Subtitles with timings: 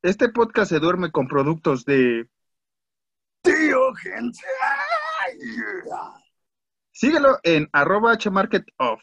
[0.00, 2.30] Este podcast se duerme con productos de
[3.42, 4.38] Tío gente.
[6.92, 9.02] Síguelo en arroba hmarketoff.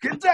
[0.00, 0.30] Gente.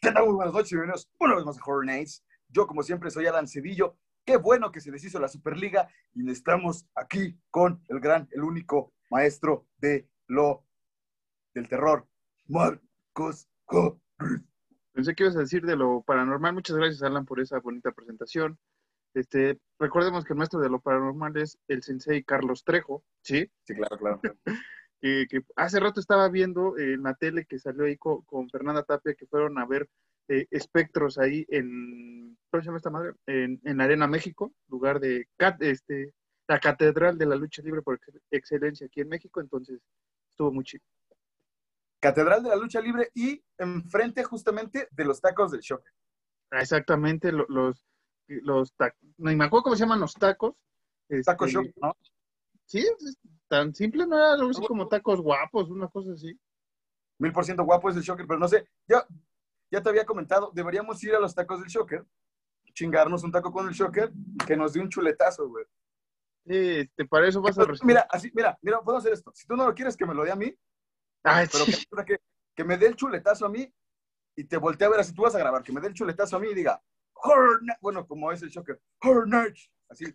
[0.00, 0.24] ¿Qué tal?
[0.24, 2.24] Muy buenas noches, bienvenidos una vez más a Horror Nights.
[2.48, 3.98] Yo, como siempre, soy Alan Cedillo.
[4.24, 8.92] Qué bueno que se deshizo la Superliga y estamos aquí con el gran, el único
[9.10, 10.64] maestro de lo
[11.54, 12.06] del terror,
[12.46, 14.00] Marcos Corres.
[14.92, 16.52] Pensé que ibas a decir de lo paranormal.
[16.52, 18.58] Muchas gracias, Alan, por esa bonita presentación.
[19.14, 23.50] Este, recordemos que el maestro de lo paranormal es el sensei Carlos Trejo, ¿sí?
[23.64, 24.20] Sí, claro, claro.
[25.02, 28.82] Que, que hace rato estaba viendo en la tele que salió ahí con, con Fernanda
[28.82, 29.88] Tapia que fueron a ver
[30.30, 33.12] eh, espectros ahí en, ¿cómo se llama esta madre?
[33.26, 36.14] En, en Arena México, lugar de cat- este,
[36.48, 39.80] la Catedral de la Lucha Libre por ex- excelencia aquí en México, entonces
[40.30, 40.84] estuvo muy chido.
[42.00, 45.92] Catedral de la Lucha Libre y enfrente justamente de los tacos del Shocker.
[46.50, 47.84] Ah, Exactamente, lo- los,
[48.28, 50.54] los tacos, no me acuerdo cómo se llaman los tacos.
[51.24, 51.96] Taco este, Shock, ¿no?
[52.64, 52.86] Sí,
[53.48, 56.38] tan simple, no era algo así como tacos guapos, una cosa así.
[57.18, 59.04] Mil por ciento guapo es el Shocker, pero no sé, ya,
[59.70, 62.04] ya te había comentado, deberíamos ir a los tacos del Shocker,
[62.72, 64.12] chingarnos un taco con el Shocker,
[64.46, 65.64] que nos dé un chuletazo, güey.
[66.44, 67.86] Este, para eso vas a recibir.
[67.86, 69.30] Mira, así, mira, mira, puedo hacer esto.
[69.34, 70.54] Si tú no lo quieres, que me lo dé a mí,
[71.22, 71.84] Ay, pero sí.
[72.06, 72.18] que,
[72.54, 73.72] que, me dé el chuletazo a mí
[74.36, 76.36] y te voltee a ver, así tú vas a grabar, que me dé el chuletazo
[76.36, 76.82] a mí y diga,
[77.80, 80.06] bueno, como es el Shocker, Horror Nights, así.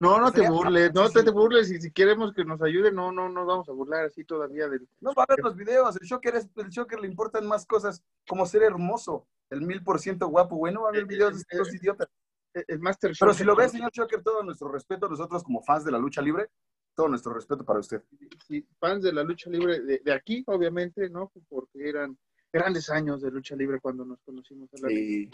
[0.00, 1.70] No, no te burles, no te, te burles.
[1.70, 4.88] Y si queremos que nos ayude, no, no nos vamos a burlar así todavía del.
[5.00, 8.02] No va a ver los videos, el Shocker, es, el Shocker le importan más cosas,
[8.26, 11.44] como ser hermoso, el mil por ciento guapo, güey, no va a ver videos de
[11.48, 12.08] estos idiotas.
[12.54, 15.84] El Master Pero si lo ve, señor Shocker, todo nuestro respeto a nosotros como fans
[15.84, 16.48] de la lucha libre,
[16.94, 18.02] todo nuestro respeto para usted.
[18.46, 21.32] sí, fans de la lucha libre de, de aquí, obviamente, ¿no?
[21.48, 22.16] Porque eran
[22.52, 24.68] grandes años de lucha libre cuando nos conocimos.
[24.74, 25.28] a la- Y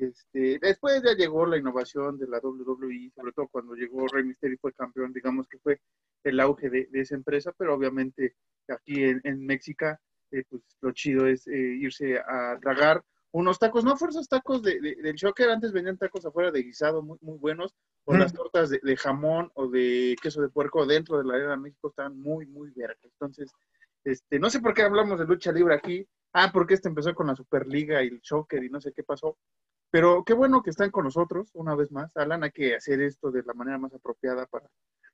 [0.00, 4.54] este, después ya llegó la innovación de la WWE, sobre todo cuando llegó Rey Mysterio
[4.54, 5.80] y fue campeón, digamos que fue
[6.24, 8.34] el auge de, de esa empresa, pero obviamente
[8.68, 9.86] aquí en, en México,
[10.30, 14.80] eh, pues lo chido es eh, irse a tragar unos tacos, no fuerzas tacos de,
[14.80, 17.74] de- del Shocker, antes vendían tacos afuera de guisado muy, muy buenos,
[18.04, 18.18] o Mm.
[18.18, 21.56] las tortas de, de jamón o de queso de puerco dentro de la Arena de
[21.56, 23.04] México están muy, muy vergas.
[23.04, 23.50] Entonces,
[24.04, 27.26] este, no sé por qué hablamos de lucha libre aquí, ah, porque este empezó con
[27.26, 29.36] la Superliga y el Shocker y no sé qué pasó,
[29.94, 32.16] pero qué bueno que están con nosotros una vez más.
[32.16, 34.68] Alan, hay que hacer esto de la manera más apropiada para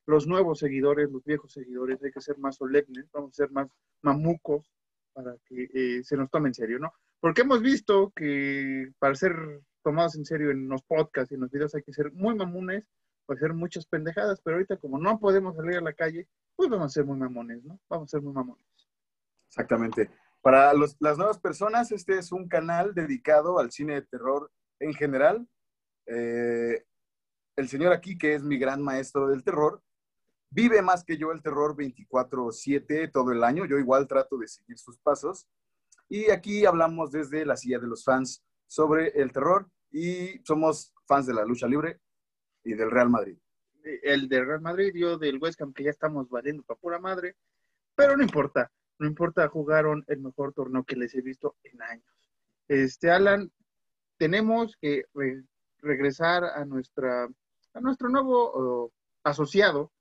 [0.07, 2.01] los nuevos seguidores, los viejos seguidores.
[2.03, 3.67] Hay que ser más solemnes, vamos a ser más
[4.01, 4.73] mamucos
[5.13, 6.91] para que eh, se nos tome en serio, ¿no?
[7.19, 9.35] Porque hemos visto que para ser
[9.83, 12.83] tomados en serio en los podcasts y en los videos hay que ser muy mamones
[13.27, 16.87] o hacer muchas pendejadas, pero ahorita como no podemos salir a la calle, pues vamos
[16.87, 17.79] a ser muy mamones, ¿no?
[17.87, 18.65] Vamos a ser muy mamones.
[19.47, 20.09] Exactamente.
[20.41, 24.49] Para los- las nuevas personas, este es un canal dedicado al cine de terror
[24.81, 25.47] en general.
[26.05, 26.83] Eh,
[27.55, 29.81] el señor aquí, que es mi gran maestro del terror,
[30.49, 33.65] vive más que yo el terror 24/7 todo el año.
[33.65, 35.47] Yo igual trato de seguir sus pasos.
[36.09, 41.27] Y aquí hablamos desde la silla de los fans sobre el terror y somos fans
[41.27, 41.99] de la lucha libre
[42.63, 43.37] y del Real Madrid.
[44.03, 47.35] el de Real Madrid, yo del West Ham, que ya estamos valiendo para pura madre,
[47.95, 52.31] pero no importa, no importa, jugaron el mejor torneo que les he visto en años.
[52.67, 53.51] Este, Alan,
[54.21, 55.43] tenemos que re-
[55.79, 57.23] regresar a nuestra,
[57.73, 58.91] a nuestro nuevo oh,
[59.23, 59.91] asociado,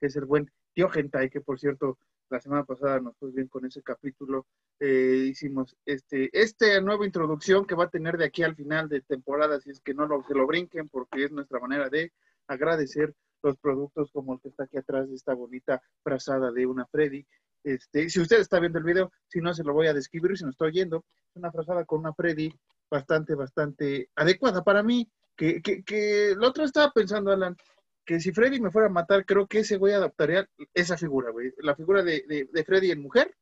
[0.00, 1.96] que es el buen Tío Gentai, que por cierto,
[2.28, 4.46] la semana pasada nos fue bien con ese capítulo,
[4.80, 9.00] eh, hicimos este, esta nueva introducción que va a tener de aquí al final de
[9.02, 12.12] temporada, si es que no lo, se lo brinquen, porque es nuestra manera de
[12.48, 16.84] agradecer los productos como el que está aquí atrás de esta bonita frazada de una
[16.86, 17.24] Freddy.
[17.62, 20.42] Este, si usted está viendo el video, si no se lo voy a describir, si
[20.42, 22.52] no estoy oyendo, es una frazada con una Freddy
[22.90, 25.10] bastante, bastante adecuada para mí.
[25.36, 27.56] Que, que, que el otro estaba pensando, Alan,
[28.04, 31.52] que si Freddy me fuera a matar, creo que ese güey adaptaría esa figura, güey.
[31.58, 33.36] La figura de, de, de Freddy en mujer,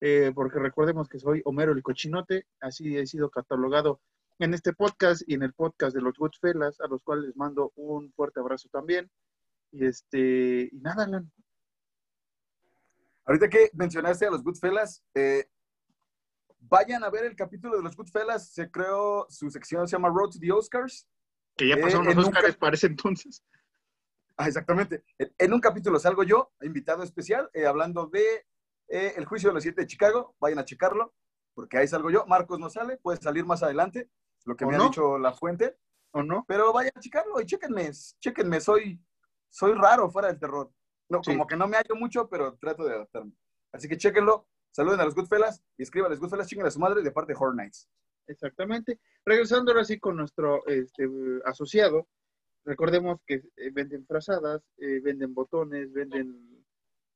[0.00, 4.00] eh, porque recordemos que soy Homero el cochinote, así he sido catalogado
[4.38, 7.72] en este podcast y en el podcast de los Goodfellas, a los cuales les mando
[7.76, 9.10] un fuerte abrazo también.
[9.72, 11.30] Y este, y nada, Alan.
[13.24, 15.46] Ahorita que mencionaste a los Goodfellas, eh,
[16.68, 18.48] vayan a ver el capítulo de los Goodfellas.
[18.52, 21.06] Se creó, su sección se llama Road to the Oscars.
[21.56, 23.42] Que ya Eh, pasaron en los un Oscars cap- para ese entonces.
[24.36, 25.02] Ah, exactamente.
[25.18, 28.46] En, en un capítulo salgo yo, invitado especial, eh, hablando de
[28.90, 30.34] eh, El juicio de los siete de Chicago.
[30.40, 31.14] Vayan a checarlo,
[31.54, 32.24] porque ahí salgo yo.
[32.26, 34.08] Marcos no sale, puede salir más adelante,
[34.44, 34.84] lo que ¿O me no?
[34.84, 35.76] ha dicho la fuente.
[36.12, 36.44] ¿O no?
[36.48, 38.98] Pero vayan a checarlo y chéquenme, chéquenme, soy,
[39.50, 40.72] soy raro fuera del terror.
[41.10, 43.32] No, como que no me hallo mucho, pero trato de adaptarme.
[43.72, 47.02] Así que chéquenlo, saluden a los Goodfellas y escriban los Goodfellas, chinguen a su madre
[47.02, 47.88] de parte de Horror Nights.
[48.26, 49.00] Exactamente.
[49.24, 51.08] Regresando ahora sí con nuestro este,
[51.44, 52.06] asociado,
[52.64, 56.64] recordemos que eh, venden frazadas, eh, venden botones, venden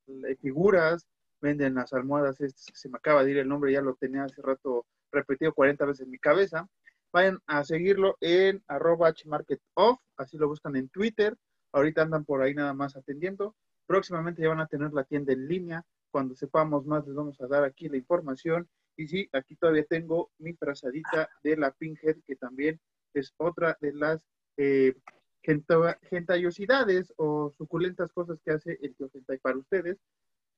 [0.07, 1.07] eh, figuras,
[1.41, 4.87] venden las almohadas, se me acaba de ir el nombre, ya lo tenía hace rato
[5.11, 6.69] repetido 40 veces en mi cabeza.
[7.13, 11.37] Vayan a seguirlo en arroba hmarketoff, así lo buscan en Twitter.
[11.73, 13.55] Ahorita andan por ahí nada más atendiendo.
[13.87, 15.85] Próximamente ya van a tener la tienda en línea.
[16.13, 18.69] Cuando sepamos más les vamos a dar aquí la información.
[18.97, 22.79] Y sí, aquí todavía tengo mi frazadita de la Pinhead, que también
[23.15, 24.23] es otra de las
[24.59, 24.95] eh,
[25.43, 29.99] gentayosidades o suculentas cosas que hace el tío Gentai para ustedes.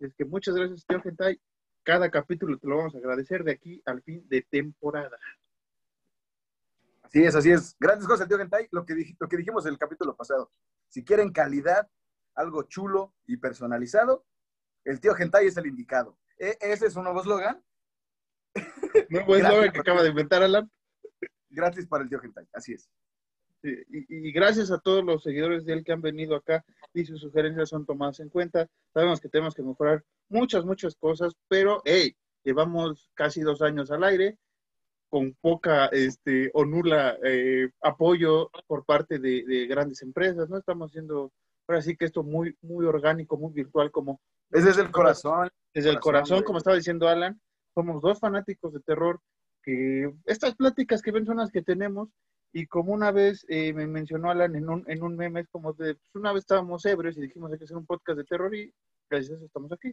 [0.00, 1.40] Es que muchas gracias, tío Gentai.
[1.84, 5.16] Cada capítulo te lo vamos a agradecer de aquí al fin de temporada.
[7.02, 7.76] Así es, así es.
[7.78, 8.66] Grandes cosas, tío Gentai.
[8.72, 10.50] Lo que, lo que dijimos en el capítulo pasado.
[10.88, 11.88] Si quieren calidad,
[12.34, 14.24] algo chulo y personalizado,
[14.84, 16.18] el tío Gentai es el indicado.
[16.38, 17.62] E, ese es un nuevo eslogan.
[19.10, 20.70] Nuevo eslogan que acaba de inventar Alan.
[21.50, 22.88] Gracias para el tío Gentai, así es.
[23.62, 27.70] Y, gracias a todos los seguidores de él que han venido acá y sus sugerencias
[27.70, 28.68] son tomadas en cuenta.
[28.92, 34.04] Sabemos que tenemos que mejorar muchas, muchas cosas, pero hey, llevamos casi dos años al
[34.04, 34.38] aire
[35.08, 40.58] con poca este, o nula eh, apoyo por parte de, grandes empresas, ¿no?
[40.58, 41.32] Estamos haciendo,
[41.66, 44.20] ahora sí que esto muy, muy orgánico, muy virtual, como...
[44.50, 45.50] Es desde el corazón.
[45.72, 47.40] Desde el corazón, como estaba diciendo Alan,
[47.74, 49.20] somos dos fanáticos de terror,
[49.62, 52.10] que estas pláticas que ven son las que tenemos,
[52.52, 55.72] y como una vez eh, me mencionó Alan en un, en un meme, es como
[55.72, 58.54] de, pues una vez estábamos ebrios y dijimos hay que hacer un podcast de terror
[58.54, 58.72] y
[59.10, 59.92] gracias a eso estamos aquí.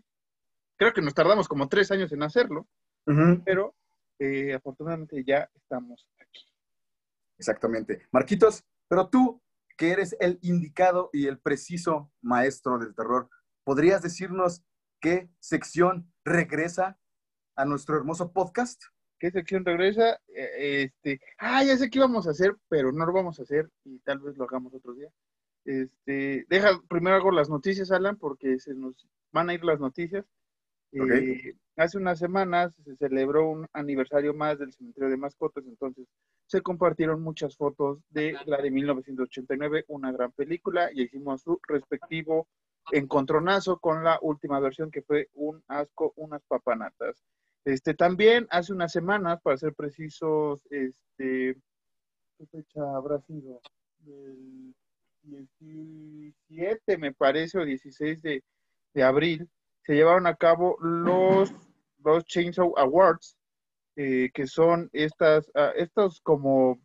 [0.77, 2.67] Creo que nos tardamos como tres años en hacerlo,
[3.43, 3.73] pero
[4.19, 6.41] eh, afortunadamente ya estamos aquí.
[7.39, 8.07] Exactamente.
[8.11, 9.41] Marquitos, pero tú,
[9.75, 13.27] que eres el indicado y el preciso maestro del terror,
[13.63, 14.63] ¿podrías decirnos
[14.99, 16.97] qué sección regresa
[17.55, 18.83] a nuestro hermoso podcast?
[19.19, 20.19] ¿Qué sección regresa?
[20.35, 23.69] Eh, este, ah, ya sé qué íbamos a hacer, pero no lo vamos a hacer
[23.83, 25.09] y tal vez lo hagamos otro día.
[25.63, 30.25] Este, deja primero hago las noticias, Alan, porque se nos van a ir las noticias.
[30.93, 36.05] Eh, hace unas semanas se celebró un aniversario más del cementerio de mascotas, entonces
[36.47, 42.47] se compartieron muchas fotos de la de 1989, una gran película, y hicimos su respectivo
[42.91, 47.23] encontronazo con la última versión que fue un asco, unas papanatas.
[47.63, 51.55] Este, también hace unas semanas, para ser precisos, este,
[52.37, 53.61] ¿qué fecha habrá sido?
[54.05, 54.73] El
[55.23, 58.43] 17, me parece, o 16 de,
[59.03, 59.47] abril,
[59.83, 61.53] se llevaron a cabo los,
[62.03, 63.37] los Chainsaw Awards,
[63.95, 66.79] eh, que son estas, uh, estos como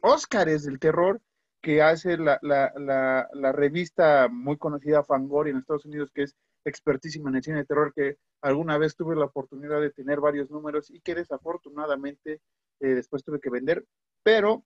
[0.00, 1.20] Óscares del terror
[1.64, 6.36] que hace la, la, la, la, revista muy conocida Fangoria en Estados Unidos, que es
[6.62, 10.50] expertísima en el cine de terror, que alguna vez tuve la oportunidad de tener varios
[10.50, 12.42] números y que desafortunadamente
[12.80, 13.82] eh, después tuve que vender,
[14.22, 14.62] pero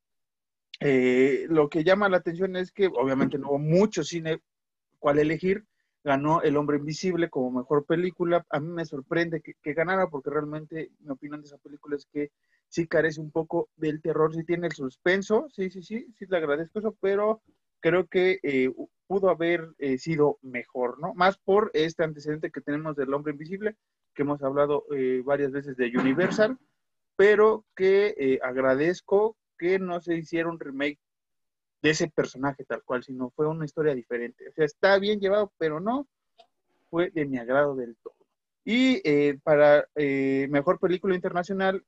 [0.80, 4.42] eh, lo que llama la atención es que obviamente no hubo mucho cine
[4.98, 5.64] cual elegir,
[6.02, 10.90] ganó El Hombre Invisible como mejor película, a mí me sorprende que, ganara porque realmente
[10.98, 12.32] mi opinión de esa película es que
[12.68, 16.36] sí carece un poco del terror, sí tiene el suspenso, sí, sí, sí, sí le
[16.36, 17.42] agradezco eso, pero
[17.80, 18.70] creo que eh,
[19.08, 21.14] pudo haber eh, sido mejor, ¿no?
[21.14, 23.74] Más por este antecedente que tenemos del hombre invisible,
[24.14, 26.58] que hemos hablado eh, varias veces de Universal,
[27.16, 31.00] pero que eh, agradezco que no se hiciera un remake
[31.82, 34.48] de ese personaje tal cual, sino fue una historia diferente.
[34.48, 36.06] O sea, está bien llevado, pero no
[36.90, 38.14] fue de mi agrado del todo.
[38.64, 39.00] Y
[39.38, 41.82] para mejor película internacional,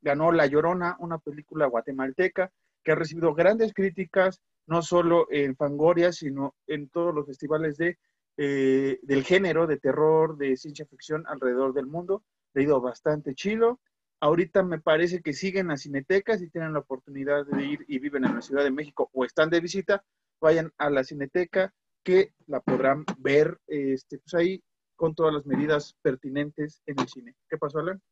[0.00, 2.50] ganó La Llorona, una película guatemalteca
[2.82, 7.98] que ha recibido grandes críticas, no solo en Fangoria, sino en todos los festivales de,
[8.36, 12.22] eh, del género de terror, de ciencia ficción alrededor del mundo.
[12.54, 13.80] Ha ido bastante chido.
[14.20, 18.24] Ahorita me parece que siguen las cinetecas y tienen la oportunidad de ir y viven
[18.24, 20.04] en la Ciudad de México o están de visita,
[20.40, 24.62] vayan a la cineteca que la podrán ver este, pues ahí
[24.96, 27.36] con todas las medidas pertinentes en el cine.
[27.48, 28.02] ¿Qué pasó, Alan?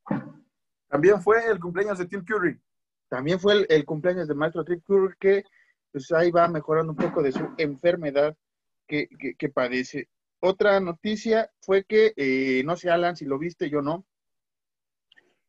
[0.88, 2.60] También fue el cumpleaños de Tim Curry.
[3.08, 5.44] También fue el, cumpleaños de Maestro Tim Curry que
[5.92, 8.36] pues ahí va mejorando un poco de su enfermedad
[8.86, 9.08] que,
[9.54, 10.08] padece.
[10.40, 14.04] Otra noticia fue que, eh, no sé, Alan, si lo viste, yo no,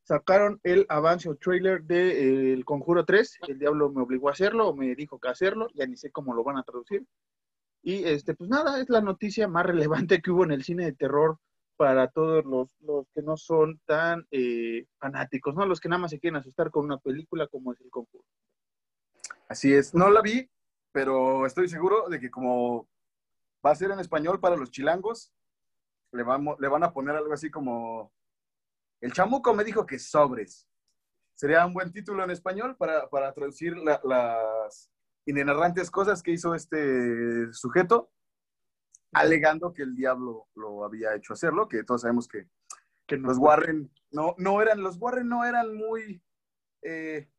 [0.07, 3.39] sacaron el avance o trailer de El Conjuro 3.
[3.49, 6.33] El diablo me obligó a hacerlo o me dijo que hacerlo, ya ni sé cómo
[6.33, 7.05] lo van a traducir.
[7.83, 10.93] Y este, pues nada, es la noticia más relevante que hubo en el cine de
[10.93, 11.39] terror
[11.77, 12.75] para todos los,
[13.13, 15.65] que no son tan eh, fanáticos, ¿no?
[15.65, 18.25] Los que nada más se quieren asustar con una película como es El Conjuro.
[19.47, 20.49] Así es, no la vi,
[20.91, 22.89] pero estoy seguro de que como
[23.65, 25.31] va a ser en español para los chilangos,
[26.11, 28.11] le, vamos, le van a poner algo así como,
[28.99, 30.67] el chamuco me dijo que sobres.
[31.35, 34.91] Sería un buen título en español para, para traducir las
[35.25, 38.09] inenarrantes cosas que hizo este sujeto,
[39.13, 42.47] alegando que el diablo lo había hecho hacerlo, que todos sabemos que,
[43.05, 46.21] que los Warren no, no eran, los Warren no eran muy,
[46.81, 47.29] eh,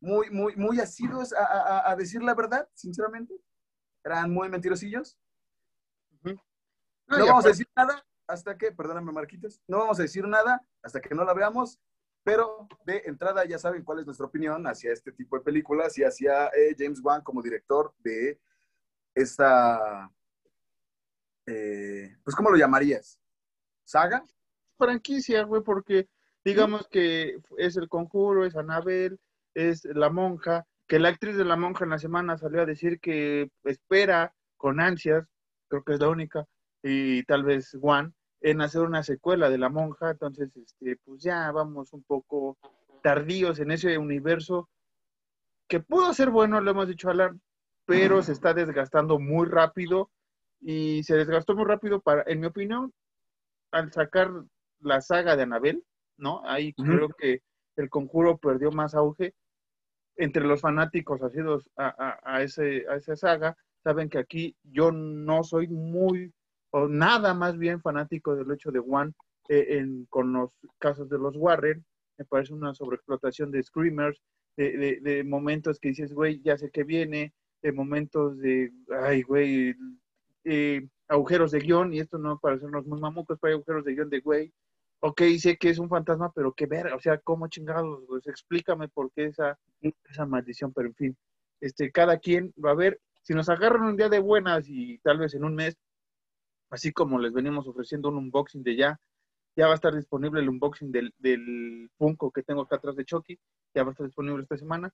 [0.00, 3.34] muy, muy, muy asiduos a, a, decir la verdad, sinceramente.
[4.04, 5.18] Eran muy mentirosillos.
[6.22, 11.00] No, vamos a decir nada hasta que, perdóname Marquitos, no vamos a decir nada hasta
[11.00, 11.80] que no la veamos,
[12.22, 16.04] pero de entrada ya saben cuál es nuestra opinión hacia este tipo de películas y
[16.04, 18.40] hacia eh, James Wan como director de
[19.14, 20.08] esta,
[21.50, 23.18] eh, pues ¿cómo lo llamarías?
[23.84, 24.24] ¿Saga?
[24.78, 26.08] Franquicia, güey, porque
[26.44, 29.18] digamos que es el conjuro, es Anabel,
[29.54, 33.00] es la monja, que la actriz de la monja en la semana salió a decir
[33.00, 35.26] que espera con ansias,
[35.68, 36.46] creo que es la única,
[36.82, 41.50] y tal vez Juan, en hacer una secuela de la monja, entonces, este, pues ya
[41.52, 42.56] vamos un poco
[43.02, 44.68] tardíos en ese universo
[45.68, 47.40] que pudo ser bueno, lo hemos dicho Alan,
[47.84, 50.10] pero se está desgastando muy rápido
[50.60, 52.92] y se desgastó muy rápido para, en mi opinión,
[53.72, 54.30] al sacar
[54.80, 55.84] la saga de Anabel,
[56.16, 56.42] ¿no?
[56.44, 57.42] Ahí creo que
[57.76, 59.34] el conjuro perdió más auge
[60.16, 63.56] entre los fanáticos asidos a, a, ese, a esa saga.
[63.82, 66.32] Saben que aquí yo no soy muy
[66.70, 69.12] o nada más bien fanático del hecho de One
[69.48, 71.84] eh, con los casos de los Warren.
[72.18, 74.20] Me parece una sobreexplotación de screamers,
[74.56, 78.70] de, momentos que dices, güey, ya sé que viene, de momentos de,
[79.02, 79.74] ay, güey,
[80.44, 84.10] eh, agujeros de guion, y esto no parecernos muy mamucos, pero hay agujeros de guion
[84.10, 84.52] de, güey,
[85.00, 88.04] ok, sé que es un fantasma, pero qué ver, o sea, ¿cómo chingados?
[88.06, 91.16] Pues explícame por qué esa, esa maldición, pero en fin,
[91.60, 95.18] este, cada quien va a ver, si nos agarran un día de buenas y tal
[95.18, 95.76] vez en un mes
[96.70, 99.00] así como les venimos ofreciendo un unboxing de ya,
[99.56, 101.90] ya va a estar disponible el unboxing del, del
[102.34, 103.38] que tengo acá atrás de Chucky,
[103.74, 104.90] ya va a estar disponible esta semana.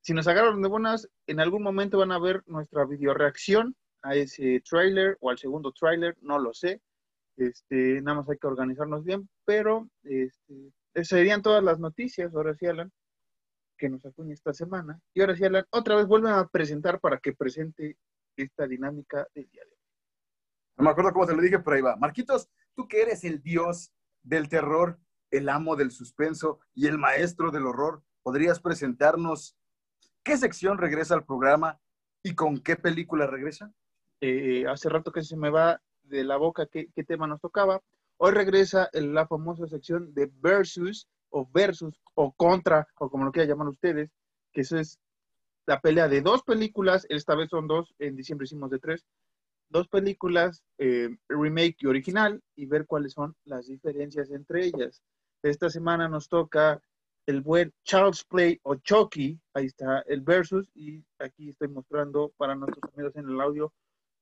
[0.00, 4.14] Si nos agarran de buenas, en algún momento van a ver nuestra video reacción a
[4.14, 6.80] ese trailer o al segundo trailer, no lo sé.
[7.36, 10.72] Este, nada más hay que organizarnos bien, pero este,
[11.04, 12.92] serían todas las noticias, ahora sí, Alan,
[13.78, 15.00] que nos acuña esta semana.
[15.14, 17.96] Y ahora sí, Alan, otra vez vuelven a presentar para que presente
[18.36, 19.78] esta dinámica del día de hoy.
[20.76, 21.96] No me acuerdo cómo te lo dije, pero ahí va.
[21.96, 23.92] Marquitos, tú que eres el dios
[24.22, 24.98] del terror,
[25.30, 29.56] el amo del suspenso y el maestro del horror, ¿podrías presentarnos
[30.22, 31.80] qué sección regresa al programa
[32.22, 33.72] y con qué película regresa?
[34.20, 37.80] Eh, hace rato que se me va de la boca qué, tema nos tocaba.
[38.18, 43.48] Hoy regresa la famosa sección de versus o versus o contra o como lo quieran
[43.48, 44.10] llamar ustedes,
[44.52, 44.98] que eso es
[45.66, 49.06] la pelea de dos películas, esta vez son dos, en diciembre hicimos de tres,
[49.68, 55.00] dos películas, eh, remake y original, y ver cuáles son las diferencias entre ellas.
[55.42, 56.82] Esta semana nos toca
[57.26, 62.54] el buen Charles Play o Chucky, ahí está el versus, y aquí estoy mostrando para
[62.54, 63.72] nuestros amigos en el audio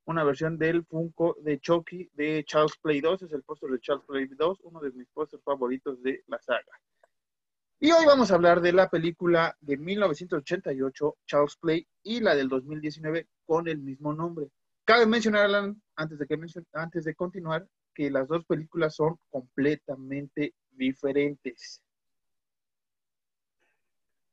[0.08, 4.06] una versión del Funko de Chucky de Charles Play 2, es el póster de Charles
[4.06, 6.80] Play 2, uno de mis pósters favoritos de la saga.
[7.78, 12.48] Y hoy vamos a hablar de la película de 1988, Charles Play, y la del
[12.48, 14.48] 2019 con el mismo nombre.
[14.84, 16.40] Cabe mencionar, Alan, antes de, que
[16.72, 21.82] antes de continuar, que las dos películas son completamente diferentes.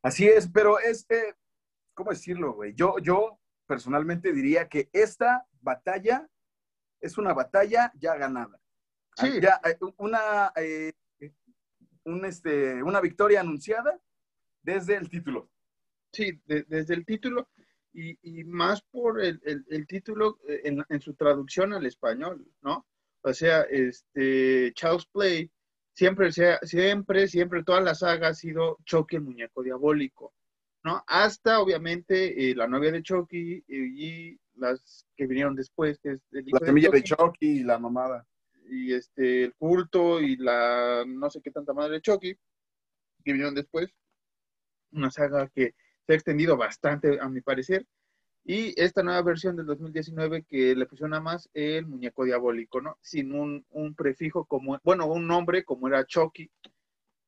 [0.01, 1.33] Así es, pero es, eh,
[1.93, 2.73] ¿cómo decirlo, güey?
[2.75, 6.29] Yo, yo personalmente diría que esta batalla
[7.01, 8.57] es una batalla ya ganada.
[9.17, 9.41] Sí.
[9.41, 10.93] Ya, eh, una, eh,
[12.23, 13.99] este, una victoria anunciada
[14.61, 15.49] desde el título.
[16.11, 17.49] Sí, desde el título
[17.95, 19.39] y, más por el,
[19.87, 22.85] título eh, en, su traducción al español, ¿no?
[23.21, 25.49] O sea, este, Charles Play,
[25.93, 30.33] siempre, siempre, siempre, toda la saga ha sido Chucky el muñeco diabólico,
[30.83, 31.03] ¿no?
[31.07, 36.65] Hasta, obviamente, eh, la novia de Chucky y, las que vinieron después, que es La
[36.65, 38.25] semilla de Chucky y la mamada.
[38.69, 42.33] Y este, el culto y la no sé qué tanta madre de Chucky,
[43.23, 43.89] que vinieron después.
[44.91, 47.85] Una saga que se ha extendido bastante, a mi parecer.
[48.47, 52.95] Y esta nueva versión del 2019 que le pusieron más el muñeco diabólico, ¿no?
[53.01, 56.51] Sin un, prefijo como, bueno, un nombre como era Chucky.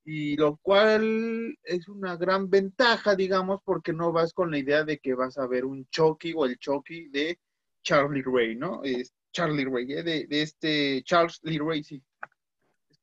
[0.09, 4.99] Y lo cual es una gran ventaja, digamos, porque no vas con la idea de
[4.99, 7.37] que vas a ver un Chucky o el Chucky de
[7.83, 8.81] Charlie Ray, ¿no?
[8.85, 10.03] Es Charlie Ray, ¿eh?
[10.03, 12.01] de, este Charles Lee Ray, sí.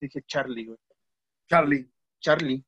[0.00, 0.78] Dije Charlie, güey.
[1.46, 1.90] Charlie.
[2.20, 2.64] Charlie.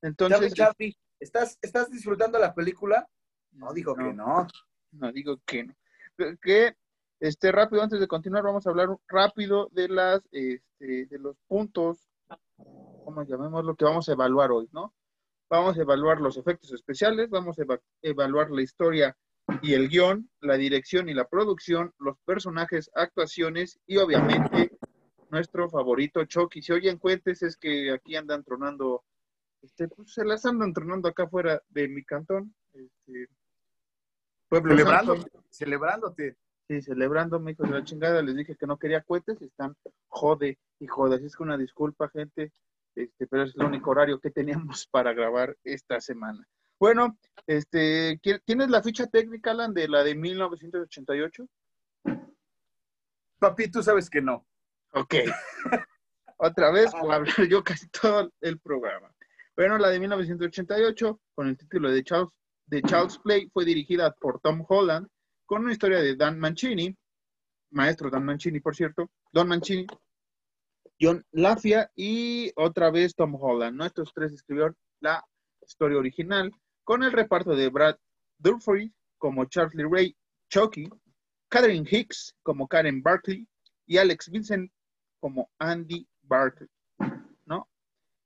[0.00, 3.08] Entonces, Charlie, ¿Estás, ¿Estás disfrutando la película?
[3.50, 4.46] No, dijo que no.
[4.92, 5.74] No digo que no.
[6.40, 6.76] Que
[7.18, 12.08] este rápido antes de continuar vamos a hablar rápido de las este, de los puntos,
[13.04, 14.94] ¿cómo llamemos lo que vamos a evaluar hoy, ¿no?
[15.50, 17.64] Vamos a evaluar los efectos especiales, vamos a
[18.00, 19.16] evaluar la historia
[19.60, 24.70] y el guion, la dirección y la producción, los personajes, actuaciones y obviamente
[25.30, 26.62] nuestro favorito Chucky.
[26.62, 29.04] Si oyen cuentes es que aquí andan tronando,
[29.62, 32.54] este, pues se las andan tronando acá fuera de mi cantón.
[32.72, 33.28] Este,
[34.48, 35.16] Pueblo Celebrando,
[35.50, 36.36] celebrándote.
[36.68, 38.22] Sí, celebrándome, hijos de la chingada.
[38.22, 39.74] Les dije que no quería cohetes y están
[40.08, 41.16] jode y jode.
[41.16, 42.52] Así es que una disculpa, gente,
[42.94, 46.46] este, pero es el único horario que teníamos para grabar esta semana.
[46.78, 51.46] Bueno, este, ¿tienes la ficha técnica, Alan, de la de 1988?
[53.38, 54.46] Papi, tú sabes que no.
[54.92, 55.14] Ok.
[56.38, 59.14] Otra vez voy a hablar yo casi todo el programa.
[59.54, 62.30] Bueno, la de 1988, con el título de Charles,
[62.66, 65.06] de Charles Play, fue dirigida por Tom Holland,
[65.46, 66.96] con una historia de Dan Mancini,
[67.70, 69.86] maestro Dan Mancini, por cierto, Don Mancini,
[71.02, 73.76] John Lafia y otra vez Tom Holland.
[73.76, 73.84] ¿no?
[73.84, 75.24] Estos tres escribieron la
[75.66, 76.52] historia original
[76.84, 77.96] con el reparto de Brad
[78.38, 80.16] Durfree como Charlie Ray
[80.48, 80.88] Chucky,
[81.48, 83.46] Catherine Hicks como Karen Barkley
[83.86, 84.70] y Alex Vincent
[85.20, 86.68] como Andy Barkley,
[87.46, 87.68] ¿no?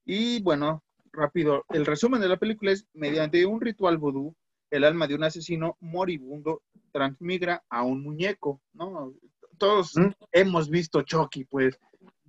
[0.05, 4.35] Y bueno, rápido, el resumen de la película es mediante un ritual vudú,
[4.71, 9.13] el alma de un asesino moribundo transmigra a un muñeco, ¿no?
[9.57, 10.11] Todos ¿Mm?
[10.31, 11.79] hemos visto Chucky, pues,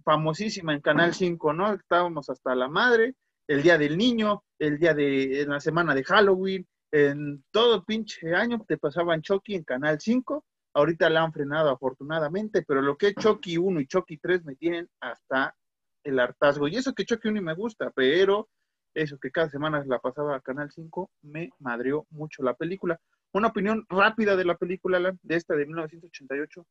[0.09, 1.75] famosísima en Canal 5, ¿no?
[1.75, 3.15] Estábamos hasta la madre,
[3.47, 8.65] el día del niño, el día de la semana de Halloween, en todo pinche año
[8.67, 10.47] te pasaban Chucky en Canal 5.
[10.73, 14.57] Ahorita la han frenado afortunadamente, pero lo que es Chucky 1 y Chucky 3 me
[14.57, 15.55] tienen hasta
[16.03, 16.69] el hartazgo.
[16.69, 18.49] Y eso que Chucky 1 me gusta, pero
[18.95, 22.99] eso que cada semana la pasaba a Canal 5 me madreó mucho la película.
[23.35, 26.65] Una opinión rápida de la película, de esta de 1988.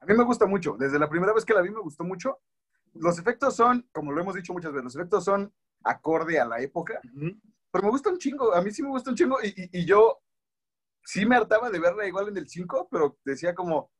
[0.00, 0.76] A mí me gusta mucho.
[0.78, 2.38] Desde la primera vez que la vi me gustó mucho.
[2.94, 5.52] Los efectos son, como lo hemos dicho muchas veces, los efectos son
[5.84, 7.00] acorde a la época.
[7.02, 10.20] Pero me gusta un chingo, a mí sí me gusta un chingo y, y, yo
[11.04, 13.90] sí me hartaba de verla igual en el 5, pero decía como,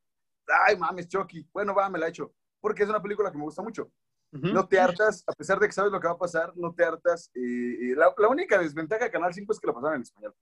[0.67, 3.45] ay mames, Chucky, bueno, va, me la he hecho, porque es una película que me
[3.45, 3.91] gusta mucho.
[4.31, 6.85] No te hartas, a pesar de que sabes lo que va a pasar, no te
[6.85, 7.29] hartas.
[7.33, 10.33] Eh, la, la, única desventaja de Canal 5 es que la pasaron en español.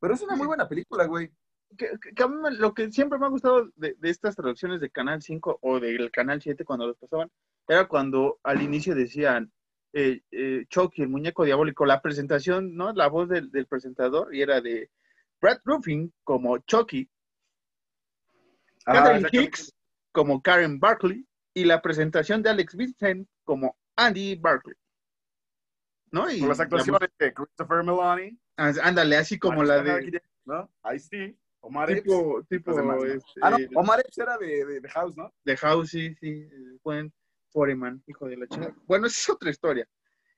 [0.00, 1.30] Pero es una muy buena película, güey.
[1.76, 1.90] Que,
[2.22, 5.58] a mí lo que siempre me ha gustado de, de, estas traducciones de Canal 5
[5.60, 7.30] o del Canal 7 cuando los pasaban,
[7.68, 9.52] era cuando al inicio decían,
[9.92, 12.92] eh, eh, Chucky, el muñeco diabólico, la presentación, ¿no?
[12.92, 14.90] La voz del, presentador y era de
[15.40, 17.08] Brad Ruffin como Chucky,
[18.86, 19.74] ah, Catherine Hicks
[20.12, 24.76] como Karen Barkley y la presentación de Alex Vincent como Andy Barkley.
[26.10, 26.30] ¿No?
[26.30, 28.38] Y las actuaciones de Christopher Meloni.
[28.56, 30.22] Ándale, así como la de...
[30.44, 30.70] ¿no?
[30.82, 31.36] Ahí sí.
[31.60, 32.70] Omar tipo, tipo
[33.04, 35.34] este, ah, no, Omar Epps era de, de, House, ¿no?
[35.44, 36.48] De House, sí, sí.
[36.84, 37.12] Buen,
[37.56, 38.76] Foreman, hijo de la chica.
[38.86, 39.88] Bueno, esa es otra historia.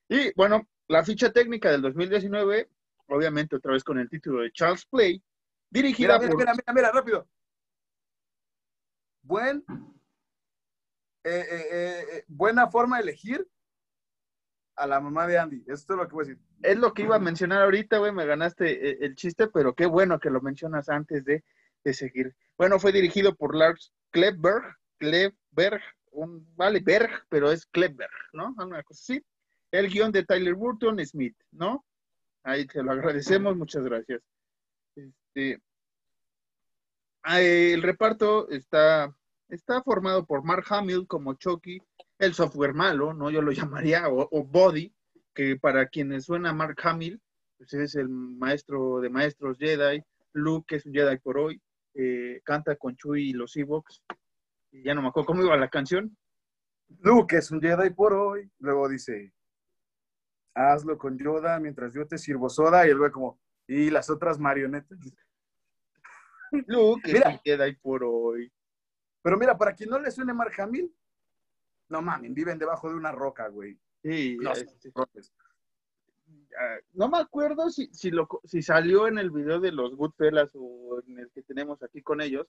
[0.08, 2.70] Y bueno, la ficha técnica del 2019,
[3.08, 5.20] obviamente otra vez con el título de Charles Play,
[5.68, 7.28] dirigida mira, mira, Mira, mira, rápido.
[9.22, 9.64] Buen,
[11.24, 13.44] eh, eh, eh, buena forma de elegir
[14.76, 15.64] a la mamá de Andy.
[15.66, 16.42] Esto es lo que voy a decir.
[16.62, 20.20] Es lo que iba a mencionar ahorita, güey, me ganaste el chiste, pero qué bueno
[20.20, 21.42] que lo mencionas antes de,
[21.82, 22.36] de seguir.
[22.56, 28.54] Bueno, fue dirigido por Lars Kleberg, Kleberg, un, vale, Berg, pero es Kleber, ¿no?
[28.58, 29.24] Una cosa así.
[29.70, 31.84] El guion de Tyler Burton Smith, ¿no?
[32.42, 34.22] Ahí te lo agradecemos, muchas gracias.
[34.94, 35.60] Este,
[37.22, 39.14] ah, el reparto está,
[39.48, 41.80] está formado por Mark Hamill como Chucky,
[42.18, 43.30] el software malo, ¿no?
[43.30, 44.92] Yo lo llamaría, o, Body,
[45.34, 47.20] que para quienes suena Mark Hamill,
[47.58, 51.60] pues es el maestro de maestros Jedi, Luke es un Jedi por hoy,
[51.94, 54.02] eh, canta con Chuy y los Ewoks,
[54.82, 56.16] ya no me acuerdo cómo iba la canción.
[57.00, 58.50] Luke es un Jedi por hoy.
[58.58, 59.32] Luego dice,
[60.54, 62.86] hazlo con Yoda mientras yo te sirvo soda.
[62.86, 64.98] Y luego como, ¿y las otras marionetas?
[66.66, 68.52] Luke es un Jedi por hoy.
[69.22, 70.94] Pero mira, para quien no le suene Mark Hamill,
[71.88, 73.78] no mames, viven debajo de una roca, güey.
[74.02, 74.92] Sí, no, este,
[76.92, 81.00] no me acuerdo si, si, lo, si salió en el video de los Goodfellas o
[81.06, 82.46] en el que tenemos aquí con ellos,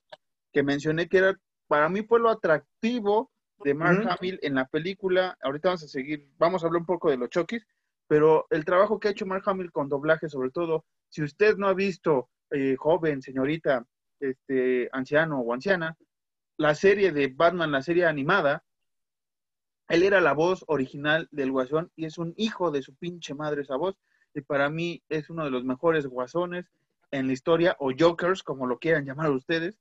[0.52, 3.30] que mencioné que era para mí fue lo atractivo
[3.62, 5.38] de Mark Hamill en la película.
[5.40, 7.64] Ahorita vamos a seguir, vamos a hablar un poco de los Chokis,
[8.08, 11.68] pero el trabajo que ha hecho Mark Hamill con doblaje, sobre todo, si usted no
[11.68, 13.86] ha visto, eh, joven, señorita,
[14.18, 15.96] este, anciano o anciana,
[16.56, 18.64] la serie de Batman, la serie animada,
[19.86, 23.62] él era la voz original del Guasón y es un hijo de su pinche madre
[23.62, 23.94] esa voz.
[24.34, 26.66] Y para mí es uno de los mejores guasones
[27.12, 29.78] en la historia, o Jokers, como lo quieran llamar ustedes,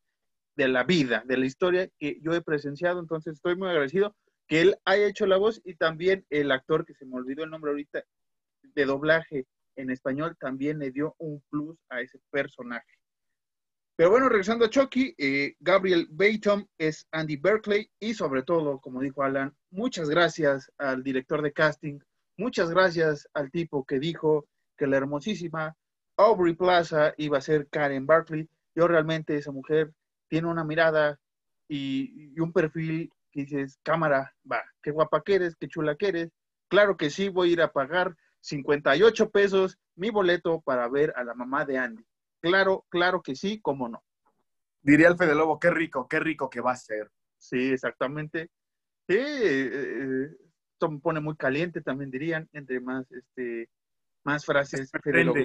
[0.60, 3.00] de la vida, de la historia que yo he presenciado.
[3.00, 4.13] Entonces estoy muy agradecido
[4.45, 7.50] que él haya hecho la voz y también el actor, que se me olvidó el
[7.50, 8.04] nombre ahorita,
[8.76, 12.91] de doblaje en español, también le dio un plus a ese personaje.
[13.95, 19.00] Pero bueno, regresando a Chucky, eh, Gabriel Bayton es Andy Berkeley y sobre todo, como
[19.00, 22.00] dijo Alan, muchas gracias al director de casting,
[22.38, 24.45] muchas gracias al tipo que dijo
[24.78, 25.74] que la hermosísima
[26.17, 28.50] Aubrey Plaza iba a ser Karen Barkley.
[28.76, 29.93] Yo realmente esa mujer
[30.30, 31.20] tiene una mirada
[31.68, 36.08] y, y un perfil que dices, cámara, va, qué guapa que eres, qué chula que
[36.08, 36.32] eres.
[36.70, 41.24] Claro que sí, voy a ir a pagar 58 pesos mi boleto para ver a
[41.24, 42.06] la mamá de Andy.
[42.42, 44.04] Claro, claro que sí, cómo no.
[44.82, 47.12] Diría el Fede Lobo, qué rico, qué rico que va a ser.
[47.38, 48.50] Sí, exactamente.
[49.08, 50.30] Sí, eh, eh,
[50.72, 53.70] esto me pone muy caliente, también dirían, entre más, este,
[54.24, 54.89] más frases.
[55.04, 55.39] Fede Lobo.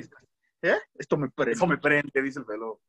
[0.63, 0.79] ¿Eh?
[0.95, 1.53] Esto me prende.
[1.53, 2.81] Eso me prende, dice el Fede Lobo.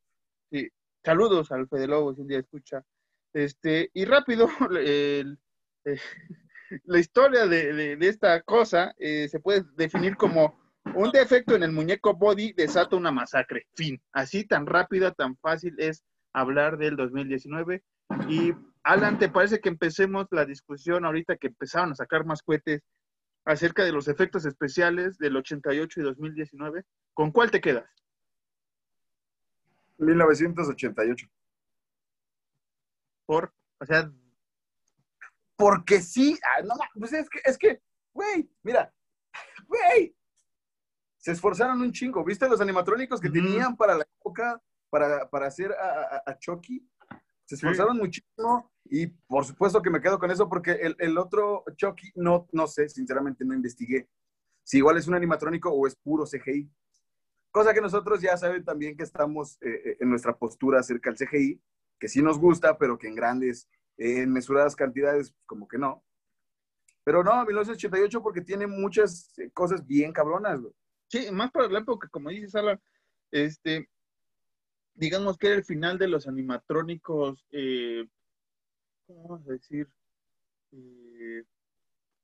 [0.51, 0.69] Sí.
[1.05, 2.83] Saludos al Fede Lobo, si un día escucha.
[3.31, 5.23] Este, y rápido, eh,
[6.85, 10.59] la historia de esta cosa eh, se puede definir como
[10.95, 13.67] un defecto en el muñeco body desata una masacre.
[13.75, 14.01] Fin.
[14.13, 17.83] Así tan rápida, tan fácil es hablar del 2019.
[18.27, 22.81] Y Alan, ¿te parece que empecemos la discusión ahorita que empezaron a sacar más cohetes
[23.45, 26.83] acerca de los efectos especiales del 88 y 2019?
[27.13, 27.89] ¿Con cuál te quedas?
[29.97, 31.27] 1988.
[33.25, 34.11] Por, o sea,
[35.55, 37.81] porque sí, ah, no, pues es que, es que,
[38.13, 38.93] güey, mira,
[39.67, 40.15] güey,
[41.17, 42.23] se esforzaron un chingo.
[42.23, 43.33] ¿Viste los animatrónicos que mm.
[43.33, 46.87] tenían para la época, para, para hacer a, a, a Chucky?
[47.45, 48.01] Se esforzaron sí.
[48.01, 52.47] muchísimo y por supuesto que me quedo con eso porque el, el, otro Chucky, no,
[52.51, 54.07] no sé, sinceramente no investigué
[54.63, 56.69] si igual es un animatrónico o es puro CGI.
[57.55, 61.61] Cosa que nosotros ya saben también que estamos eh, en nuestra postura acerca del CGI,
[61.97, 66.03] que sí nos gusta, pero que en grandes, eh, en mesuradas cantidades, como que no.
[67.05, 70.73] Pero no, 1988 porque tiene muchas eh, cosas bien cabronas, güey.
[71.07, 72.77] Sí, más para la época, como dices, Alan,
[73.31, 73.89] este,
[74.93, 78.05] digamos que era el final de los animatrónicos, eh,
[79.07, 79.87] ¿cómo vamos a decir?
[80.73, 81.45] Eh,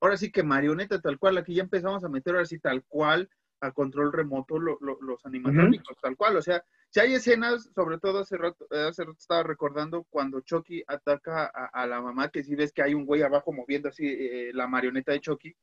[0.02, 3.30] ahora sí que marioneta tal cual, aquí ya empezamos a meter ahora sí tal cual
[3.62, 6.02] a control remoto lo, lo, los animatrónicos, uh -huh.
[6.02, 10.04] tal cual, o sea, si hay escenas, sobre todo hace rato, hace rato estaba recordando
[10.10, 13.54] cuando Chucky ataca a, a, la mamá, que si ves que hay un güey abajo
[13.54, 15.56] moviendo así eh, la marioneta de Chucky,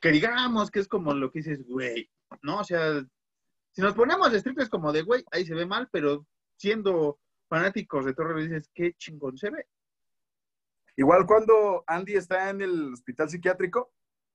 [0.00, 2.08] que digamos que es como lo que dices, güey,
[2.42, 2.60] ¿no?
[2.60, 3.04] O sea,
[3.72, 7.18] si nos ponemos estrictos como de, güey, ahí se ve mal, pero siendo
[7.48, 9.66] fanáticos de terror dices, qué chingón se ve.
[10.96, 13.92] Igual cuando Andy está en el hospital psiquiátrico,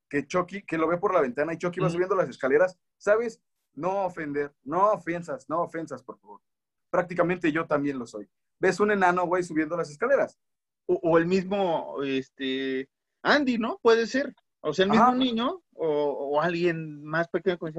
[0.10, 3.42] que Chucky, que lo ve por la ventana y Chucky va subiendo las escaleras, ¿sabes?
[3.74, 6.42] No ofender, no ofensas, no ofensas, por favor.
[6.90, 8.30] Prácticamente yo también lo soy.
[8.60, 10.40] Ves un enano, güey, subiendo las escaleras.
[10.86, 12.90] O, o, el mismo, este,
[13.24, 13.80] Andy, ¿no?
[13.82, 14.34] Puede ser.
[14.62, 15.16] O sea, el mismo Ajá.
[15.16, 17.74] niño o, o, alguien más pequeño con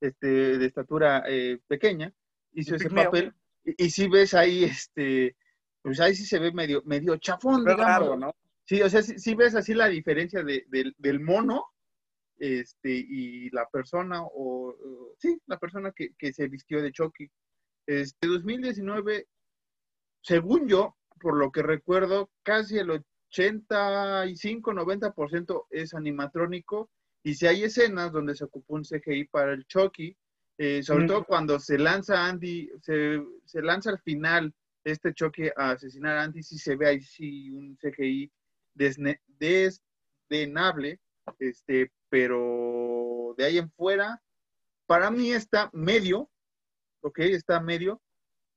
[0.00, 0.26] este,
[0.58, 2.12] de estatura eh, pequeña
[2.52, 3.34] hizo ese papel.
[3.64, 5.36] Y, y, si ves ahí, este,
[5.82, 8.00] pues ahí sí se ve medio, medio chafón, Pero digamos.
[8.00, 8.34] Raro, ¿no?
[8.66, 11.64] Sí, o sea, sí, sí, ves así la diferencia de, de, del mono
[12.38, 17.30] este, y la persona, o, o sí, la persona que, que, se vistió de Chucky.
[17.86, 19.28] Este 2019,
[20.20, 26.90] según yo, por lo que recuerdo, casi el 85-90% es animatrónico.
[27.22, 30.16] Y si hay escenas donde se ocupó un CGI para el Chucky,
[30.58, 31.08] eh, sobre mm.
[31.08, 34.52] todo cuando se lanza Andy, se, se, lanza al final
[34.84, 38.32] este Chucky a asesinar a Andy, si se ve ahí sí un CGI
[38.76, 41.00] desdenable,
[41.38, 44.22] este, pero de ahí en fuera,
[44.86, 46.30] para mí está medio,
[47.00, 48.00] ok, está medio,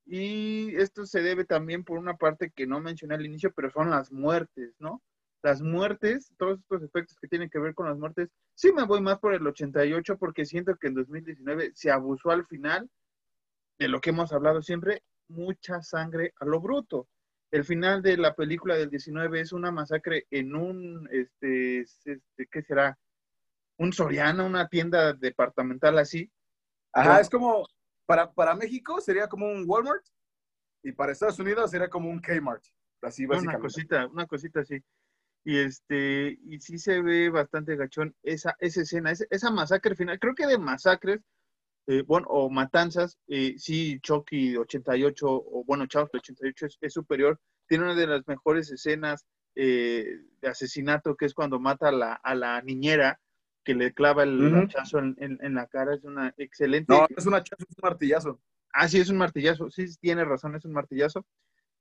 [0.05, 3.91] y esto se debe también por una parte que no mencioné al inicio, pero son
[3.91, 5.03] las muertes, ¿no?
[5.43, 9.01] Las muertes, todos estos efectos que tienen que ver con las muertes, sí me voy
[9.01, 12.89] más por el 88 porque siento que en 2019 se abusó al final
[13.77, 17.07] de lo que hemos hablado siempre, mucha sangre a lo bruto.
[17.51, 22.61] El final de la película del 19 es una masacre en un, este, este ¿qué
[22.61, 22.97] será?
[23.77, 26.31] Un Soriana, una tienda departamental así.
[26.93, 27.65] Ajá, es como,
[28.05, 30.05] para, para México sería como un Walmart
[30.83, 32.63] y para Estados Unidos sería como un Kmart.
[33.01, 33.57] Así básicamente.
[33.57, 34.83] Una cosita, una cosita así.
[35.45, 40.19] Y este, y sí se ve bastante gachón esa, esa escena, esa, esa masacre final.
[40.19, 41.21] Creo que de masacres,
[41.89, 47.39] eh, bueno, o matanzas, eh, sí, Chucky 88, o bueno, Chavos 88 es, es, superior.
[47.67, 49.25] Tiene una de las mejores escenas
[49.55, 50.05] eh,
[50.39, 53.19] de asesinato, que es cuando mata a la, a la niñera,
[53.63, 54.55] que le clava el Ujú.
[54.57, 56.93] hachazo en, en- en la cara, es una excelente.
[56.93, 58.39] No, es un hachazo, es un martillazo.
[58.71, 61.25] Ah, sí, es un martillazo, sí, tiene razón, es un martillazo.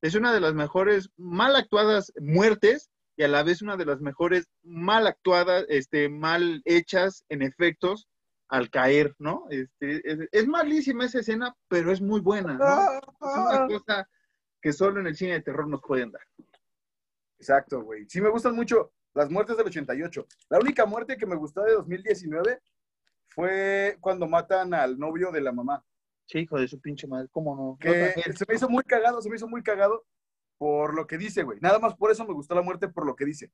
[0.01, 4.01] Es una de las mejores mal actuadas muertes y a la vez una de las
[4.01, 8.09] mejores mal actuadas, este, mal hechas en efectos
[8.49, 9.47] al caer, ¿no?
[9.51, 12.99] Este, es, es malísima esa escena, pero es muy buena, ¿no?
[12.99, 14.09] Es una cosa
[14.61, 16.23] que solo en el cine de terror nos pueden dar.
[17.39, 18.07] Exacto, güey.
[18.09, 20.27] Sí me gustan mucho las muertes del 88.
[20.49, 22.61] La única muerte que me gustó de 2019
[23.29, 25.85] fue cuando matan al novio de la mamá.
[26.27, 27.79] Sí, hijo de su pinche madre, ¿cómo no?
[27.81, 30.05] Que se me hizo muy cagado, se me hizo muy cagado
[30.59, 31.59] por lo que dice, güey.
[31.61, 33.51] Nada más por eso me gustó la muerte, por lo que dice.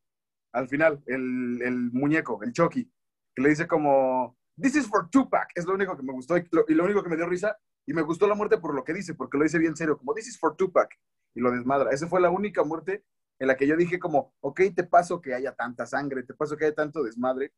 [0.52, 2.90] Al final, el, el muñeco, el Chucky,
[3.34, 5.50] que le dice como, This is for Tupac.
[5.54, 7.58] Es lo único que me gustó y lo, único que me dio risa.
[7.86, 10.14] Y me gustó la muerte por lo que dice, porque lo dice bien serio, como,
[10.14, 10.98] This is for Tupac.
[11.34, 11.90] Y lo desmadra.
[11.90, 13.04] Esa fue la única muerte
[13.38, 16.56] en la que yo dije como, ok, te paso que haya tanta sangre, te paso
[16.56, 17.52] que haya tanto desmadre.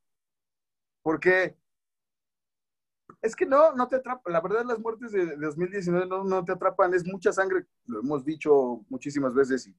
[1.02, 1.56] Porque
[3.22, 4.32] es que no, no te atrapan.
[4.32, 6.94] La verdad, las muertes de 2019 no, no te atrapan.
[6.94, 9.76] Es mucha sangre, lo hemos dicho muchísimas veces y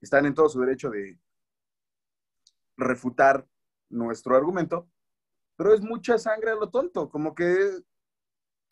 [0.00, 1.18] están en todo su derecho de
[2.76, 3.46] refutar
[3.88, 4.88] nuestro argumento.
[5.58, 7.82] Pero es mucha sangre a lo tonto, como que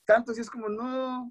[0.06, 1.30] tanto así es como no.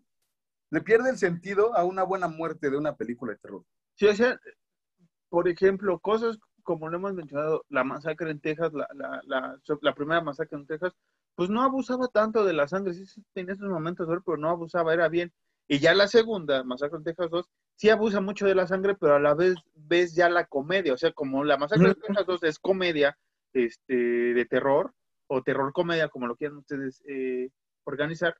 [0.70, 3.64] Le pierde el sentido a una buena muerte de una película de terror.
[3.96, 4.40] Sí, o sea,
[5.30, 9.96] por ejemplo, cosas como lo hemos mencionado, la masacre en Texas, la, la, la, la
[9.96, 10.94] primera masacre en Texas,
[11.36, 14.94] pues no abusaba tanto de la sangre, sí, sí tenía esos momentos, pero no abusaba,
[14.94, 15.32] era bien.
[15.68, 19.16] Y ya la segunda, Masacre en Texas 2, sí abusa mucho de la sangre, pero
[19.16, 22.44] a la vez ves ya la comedia, o sea, como la Masacre en Texas 2
[22.44, 23.18] es comedia
[23.54, 24.94] este, de terror,
[25.28, 27.50] o terror comedia, como lo quieran ustedes eh,
[27.84, 28.36] organizar,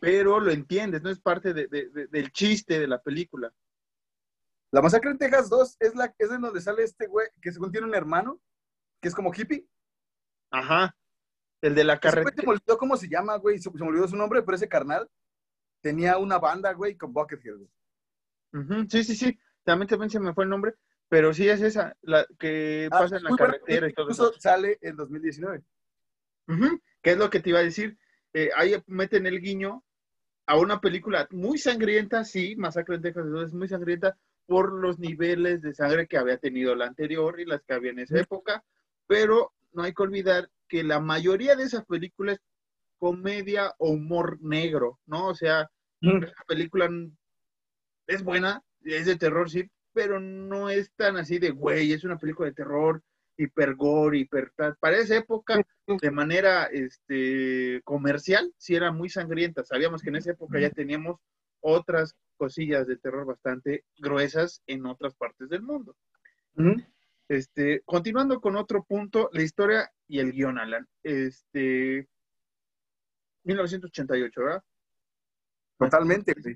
[0.00, 3.52] pero lo entiendes, no es parte de, de, de, del chiste de la película.
[4.70, 7.72] La masacre en Texas 2 es, la, es en donde sale este güey que según
[7.72, 8.40] tiene un hermano,
[9.00, 9.66] que es como hippie.
[10.50, 10.94] Ajá.
[11.60, 12.36] El de la carretera.
[12.36, 13.58] Se me olvidó cómo se llama, güey.
[13.58, 15.08] Se, me olvidó su nombre, pero ese carnal
[15.80, 17.70] tenía una banda, güey, con Buckethead, güey.
[18.52, 18.90] Uh -huh.
[18.90, 19.38] Sí, sí, sí.
[19.64, 20.74] También, también se me fue el nombre.
[21.08, 24.32] Pero sí es esa, la que ah, pasa en la carretera bueno, y todo eso.
[24.38, 25.62] sale en 2019.
[26.48, 26.80] Uh -huh.
[27.02, 27.98] ¿Qué es lo que te iba a decir?
[28.34, 29.84] Eh, ahí meten el guiño
[30.46, 34.16] a una película muy sangrienta, sí, Masacre en Texas es muy sangrienta
[34.46, 37.98] por los niveles de sangre que había tenido la anterior y las que había en
[37.98, 38.64] esa época,
[39.06, 42.38] pero no hay que olvidar que la mayoría de esas películas
[42.98, 45.28] comedia o humor negro, ¿no?
[45.28, 46.20] O sea, mm.
[46.20, 46.88] la película
[48.06, 52.16] es buena, es de terror, sí, pero no es tan así de, güey, es una
[52.16, 53.02] película de terror,
[53.36, 54.52] hiper gore, hiper...
[54.78, 59.64] Para esa época, de manera este, comercial, sí era muy sangrienta.
[59.64, 61.18] Sabíamos que en esa época ya teníamos
[61.58, 65.96] otras cosillas de terror bastante gruesas en otras partes del mundo.
[66.54, 66.80] Mm.
[67.26, 70.86] Este, continuando con otro punto, la historia y el guion, Alan.
[71.02, 72.08] Este,
[73.42, 74.62] 1988, ¿verdad?
[75.76, 76.54] Totalmente, sí.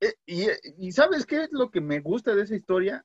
[0.00, 0.46] Eh, y,
[0.78, 3.04] y, ¿sabes qué es lo que me gusta de esa historia?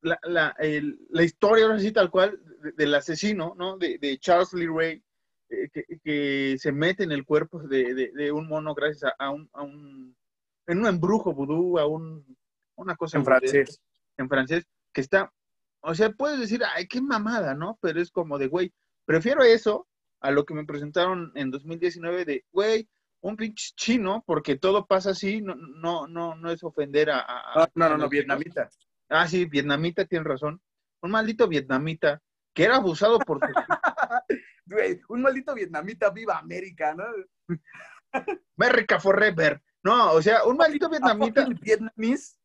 [0.00, 3.76] La, la, el, la historia, ahora sí, tal cual, de, del asesino, ¿no?
[3.76, 5.02] De, de Charles Lee Ray,
[5.50, 9.48] eh, que, que, se mete en el cuerpo de, un mono gracias a, a, un,
[9.52, 10.16] a, un,
[10.66, 12.24] en un embrujo vudú, a un,
[12.76, 13.80] una cosa en francés.
[14.16, 15.32] En francés, que está,
[15.80, 17.78] o sea, puedes decir, ay, qué mamada, ¿no?
[17.80, 18.72] Pero es como de, güey,
[19.04, 19.86] prefiero eso
[20.20, 22.88] a lo que me presentaron en 2019 de, güey,
[23.20, 27.20] un pinche chino, porque todo pasa así, no, no, no, no es ofender a...
[27.20, 28.68] a ah, no, no, no, vietnamita.
[29.08, 30.60] Ah, sí, vietnamita, tiene razón.
[31.02, 32.20] Un maldito vietnamita
[32.52, 33.40] que era abusado por...
[34.66, 37.04] Güey, un maldito vietnamita viva América, ¿no?
[38.58, 39.62] América forever.
[39.82, 41.46] No, o sea, un maldito vietnamita...
[41.62, 42.36] Vietnamese,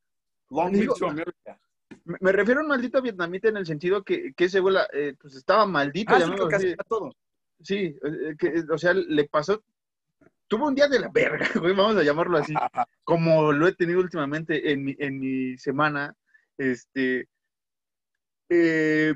[0.49, 1.59] long live to America.
[2.05, 5.35] Me, refiero a un maldito vietnamita en el sentido que, que ese güey, eh, pues
[5.35, 6.13] estaba maldito.
[6.13, 7.15] Ah, sí, todo.
[7.61, 9.63] Sí, eh, que, o sea, le pasó
[10.53, 12.53] tuvo un día de la verga, güey, vamos a llamarlo así,
[13.03, 16.15] como lo he tenido últimamente en mi, en mi semana,
[16.59, 17.27] este,
[18.49, 19.15] eh,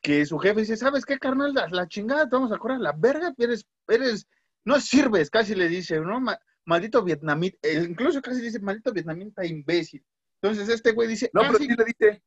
[0.00, 1.54] que su jefe dice, ¿sabes qué, carnal?
[1.54, 4.26] La, la chingada, te vamos a correr la verga, eres, eres,
[4.64, 6.18] no sirves, casi le dice, ¿no?
[6.18, 10.04] Ma, maldito vietnamita, eh, incluso casi dice, maldito vietnamita imbécil.
[10.40, 12.22] Entonces este güey dice, no, ah, pero sí, sí le dice,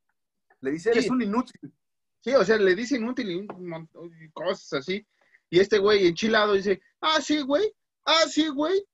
[0.62, 1.10] le dice, eres sí.
[1.10, 1.74] un inútil.
[2.22, 5.06] Sí, o sea, le dice inútil y, y cosas así.
[5.50, 7.74] Y este güey enchilado dice, ah, sí, güey,
[8.06, 8.86] Ah, sí, güey.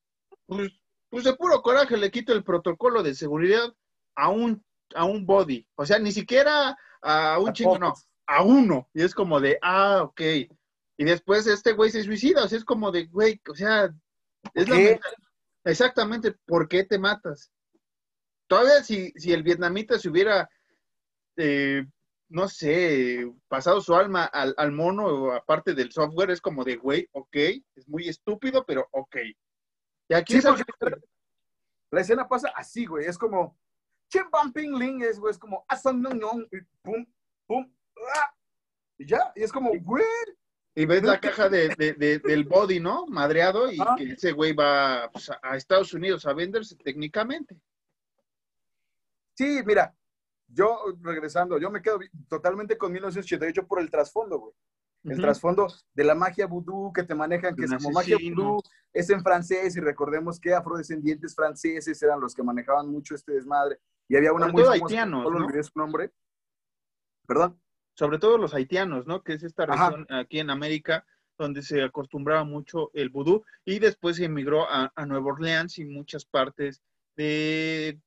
[0.46, 0.72] Pues,
[1.10, 3.74] pues de puro coraje le quito el protocolo de seguridad
[4.16, 4.64] a un,
[4.96, 5.68] a un body.
[5.76, 7.94] O sea, ni siquiera a un a chingo, no,
[8.28, 8.90] a uno.
[8.94, 10.22] Y es como de, ah, ok.
[10.98, 12.46] Y después este güey se suicida.
[12.46, 13.94] O sea, es como de, güey, o sea,
[14.54, 15.00] es ¿Qué?
[15.02, 17.52] la Exactamente, ¿por qué te matas?
[18.48, 20.50] Todavía si, si el vietnamita se hubiera,
[21.38, 21.86] eh,
[22.32, 27.08] no sé, pasado su alma al, al mono, aparte del software, es como de, güey,
[27.12, 27.36] ok,
[27.76, 29.18] es muy estúpido, pero ok.
[30.10, 30.96] Y aquí Sí, es algo- porque
[31.92, 33.06] la escena pasa así, güey.
[33.06, 33.58] Es como,
[34.32, 37.06] Bumping Ling es, güey, es como, "Asan no, no", y pum,
[37.48, 37.72] pum,
[38.16, 38.34] ah,
[38.98, 40.04] y ya, y es como, güey,
[40.76, 43.06] y ves la caja de, de- de- del body, ¿no?
[43.08, 47.58] Madreado, y que ese güey va pues, a- a Estados Unidos a venderse técnicamente.
[49.34, 49.94] sí, mira,
[50.54, 54.54] yo regresando, yo me quedo totalmente con 1988 por el trasfondo, güey.
[55.04, 55.22] El Ujú.
[55.22, 58.62] trasfondo de la magia vudú que te manejan, que es como magia vudú,
[58.94, 63.80] es en francés, y recordemos que afrodescendientes franceses eran los que manejaban mucho este desmadre.
[64.08, 65.46] Y había una Sobre muy todo famosa, haitianos, ¿no?
[65.46, 66.12] olvidé su nombre.
[67.26, 67.60] Perdón.
[67.96, 69.24] Sobre todo los haitianos, ¿no?
[69.24, 69.90] Que es esta Ajá.
[69.90, 71.06] región aquí en América
[71.38, 75.86] donde se acostumbraba mucho el vudú y después se emigró a, a Nueva Orleans y
[75.86, 76.84] muchas partes
[77.16, 78.00] de,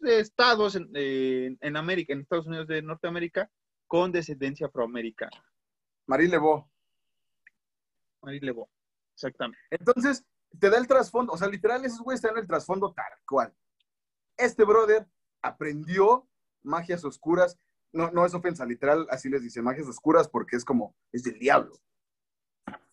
[0.00, 3.50] de estados en, en- en América, en Estados Unidos de Norteamérica,
[3.86, 5.44] con descendencia afroamericana.
[6.06, 6.68] Marie Lebeau.
[8.22, 8.66] Ahí le voy.
[9.14, 9.58] Exactamente.
[9.70, 10.24] Entonces,
[10.58, 13.54] te da el trasfondo, o sea, literal, esos güeyes están en el trasfondo tal cual.
[14.36, 15.06] Este brother
[15.42, 16.28] aprendió
[16.62, 17.58] magias oscuras,
[17.92, 21.38] no, no es ofensa, literal, así les dice, magias oscuras porque es como, es del
[21.38, 21.74] diablo.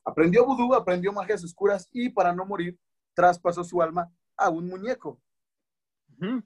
[0.03, 2.77] Aprendió vudú, aprendió magias oscuras y para no morir,
[3.13, 5.21] traspasó su alma a un muñeco.
[6.21, 6.43] Ujú.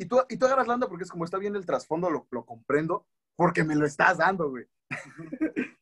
[0.00, 2.26] Y tú, y tú agarras la onda porque es como está bien el trasfondo, lo,
[2.30, 4.64] lo comprendo, porque me lo estás dando, güey.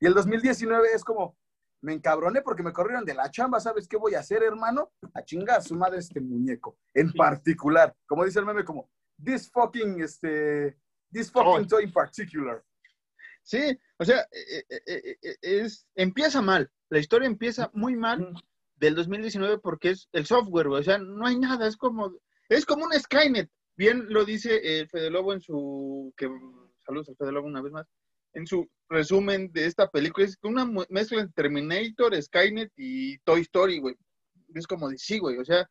[0.00, 1.34] y el 2019 es como,
[1.80, 4.92] me encabroné porque me corrieron de la chamba, ¿sabes qué voy a hacer, hermano?
[5.14, 6.76] A chingar a su madre este muñeco.
[6.92, 7.16] En Sí.
[7.16, 8.90] particular, como dice el meme, como,
[9.24, 10.76] this fucking, este,
[11.10, 11.66] this fucking Oh.
[11.66, 12.62] toy in particular.
[13.42, 16.70] Sí, o sea, eh, eh, eh, es, empieza mal.
[16.90, 18.34] La historia empieza muy mal
[18.74, 20.80] del 2019 porque es el software, güey.
[20.80, 22.12] O sea, no hay nada, es como,
[22.48, 23.50] es como un Skynet.
[23.76, 26.28] Bien lo dice eh, Fede Lobo en su, que
[26.84, 27.86] saludos a Fede Lobo una vez más,
[28.32, 30.26] en su resumen de esta película.
[30.26, 33.94] Es una mezcla entre Terminator, Skynet y Toy Story, güey.
[34.54, 35.38] Es como de sí, güey.
[35.38, 35.68] O sea,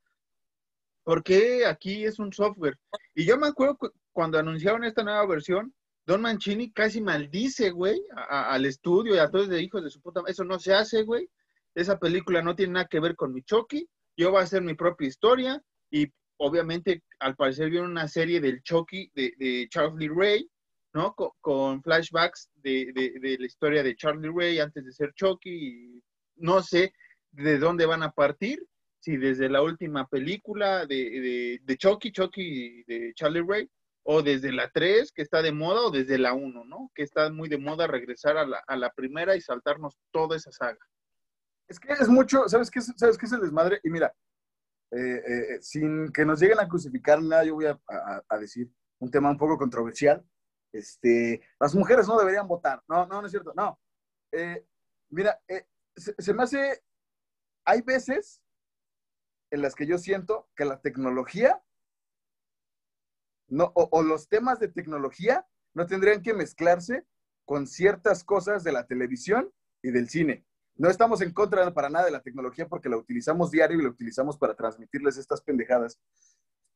[1.04, 2.78] ¿por qué aquí es un software?
[3.16, 5.74] Y yo me acuerdo cu- cuando anunciaron esta nueva versión,
[6.06, 10.22] Don Mancini casi maldice, güey, al estudio y a todos de hijos de su puta.
[10.28, 11.28] Eso no se hace, güey.
[11.74, 13.90] Esa película no tiene nada que ver con mi Chucky.
[14.16, 15.60] Yo voy a hacer mi propia historia.
[15.90, 20.50] Y obviamente, al parecer, viene una serie del Chucky de, Charlie Ray,
[20.93, 21.13] ¿no?
[21.13, 22.91] Co- Con, flashbacks de,
[23.39, 25.50] la historia de Charlie Ray antes de ser Chucky.
[25.98, 26.04] Y
[26.38, 26.93] no sé
[27.32, 28.65] de dónde van a partir.
[29.00, 33.69] Si desde la última película de, de, Chucky, Chucky de Charlie Ray,
[34.08, 36.91] o desde la 3, que está de moda, o desde la 1, ¿no?
[36.95, 40.52] Que está muy de moda regresar a la, a la primera y saltarnos toda esa
[40.52, 40.80] saga.
[41.67, 43.80] Es que es mucho, ¿sabes qué, es- ¿sabes qué es el desmadre?
[43.84, 44.13] Y mira,
[44.91, 49.30] eh, eh, sin que nos lleguen a crucificar nada, yo voy a, decir un tema
[49.30, 50.26] un poco controversial.
[50.71, 52.84] Este, las mujeres no deberían votar.
[52.88, 53.54] No, no, no es cierto.
[53.56, 53.80] No.
[54.32, 54.65] Eh,
[55.10, 56.84] mira, eh, se, me hace,
[57.65, 58.41] hay veces
[59.52, 61.62] en las que yo siento que la tecnología
[63.48, 67.06] no, o los temas de tecnología no tendrían que mezclarse
[67.45, 70.45] con ciertas cosas de la televisión y del cine.
[70.76, 73.90] No estamos en contra para nada de la tecnología porque la utilizamos diario y la
[73.90, 76.00] utilizamos para transmitirles estas pendejadas.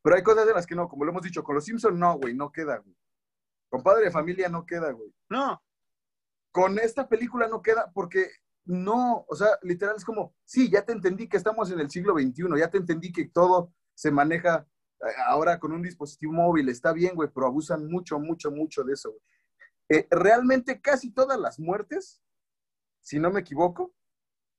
[0.01, 2.17] Pero hay cosas de las que no, como lo hemos dicho, con los Simpsons no,
[2.17, 2.95] güey, no queda, güey.
[3.69, 5.13] Con Padre de Familia no queda, güey.
[5.29, 5.61] No,
[6.51, 8.29] Con esta película no queda porque
[8.65, 12.13] no, o sea, literal es como, sí, ya te entendí que estamos en el siglo
[12.13, 14.67] XXI, ya te entendí que todo se maneja
[15.01, 18.93] eh, ahora con un dispositivo móvil, está bien, güey, pero abusan mucho, mucho, mucho de
[18.93, 19.21] eso, güey.
[19.89, 22.21] Eh, realmente casi todas las muertes,
[23.01, 23.93] si no me equivoco,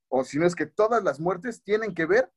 [0.09, 2.31] o si no es que todas las muertes tienen que ver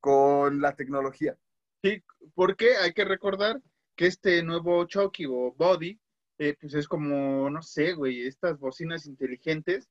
[0.00, 1.38] con la tecnología.
[1.82, 2.02] sí,
[2.34, 3.60] porque hay que recordar
[3.96, 5.98] que este nuevo Chucky o Body,
[6.38, 9.88] eh, pues es como, no sé, güey, estas bocinas inteligentes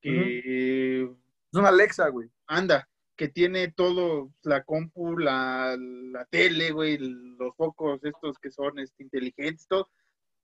[0.00, 1.08] que Es
[1.52, 2.30] una Alexa, güey.
[2.46, 8.78] anda, que tiene todo, la compu, la, la tele, güey, los focos estos que son
[8.78, 9.90] este, inteligentes, todo.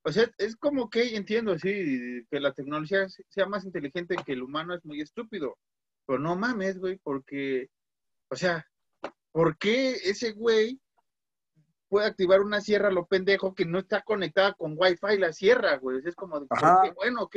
[0.06, 4.42] O sea, es como que entiendo, sí, que la tecnología sea más inteligente que el
[4.44, 5.58] humano es muy estúpido.
[6.06, 7.70] Pero no mames, güey, porque,
[8.30, 8.64] o sea,
[9.32, 10.80] ¿por qué ese güey
[11.88, 15.76] puede activar una sierra a lo pendejo que no está conectada con Wi-Fi la sierra,
[15.78, 16.00] güey?
[16.04, 16.82] Es como, de, ¿por Ajá.
[16.84, 16.92] qué?
[16.92, 17.36] bueno, ok.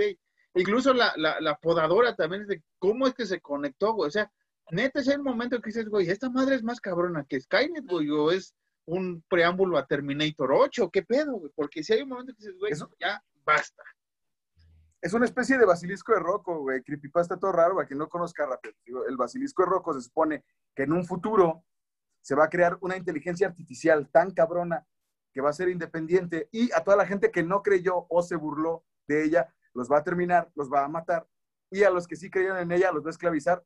[0.53, 4.09] Incluso la, la, la podadora también es de, ¿cómo es que se conectó, güey?
[4.09, 4.31] O sea,
[4.69, 8.11] neta, es el momento que dices, güey, esta madre es más cabrona que Skynet, güey,
[8.11, 8.53] o es
[8.89, 11.51] un preámbulo a Terminator 8, ¿qué pedo, güey?
[11.55, 13.83] Porque si hay un momento que dices, güey, Eso- ya basta.
[15.01, 16.81] Es una especie de basilisco de Rocco, güey.
[16.83, 18.73] Creepypasta todo raro, para quien no conozca rápido.
[18.85, 20.43] Digo, El basilisco de Rocco se supone
[20.75, 21.63] que en un futuro
[22.21, 24.85] se va a crear una inteligencia artificial tan cabrona
[25.31, 28.35] que va a ser independiente y a toda la gente que no creyó o se
[28.35, 31.27] burló de ella, los va a terminar, los va a matar
[31.71, 33.63] y a los que sí creyeron en ella los va a esclavizar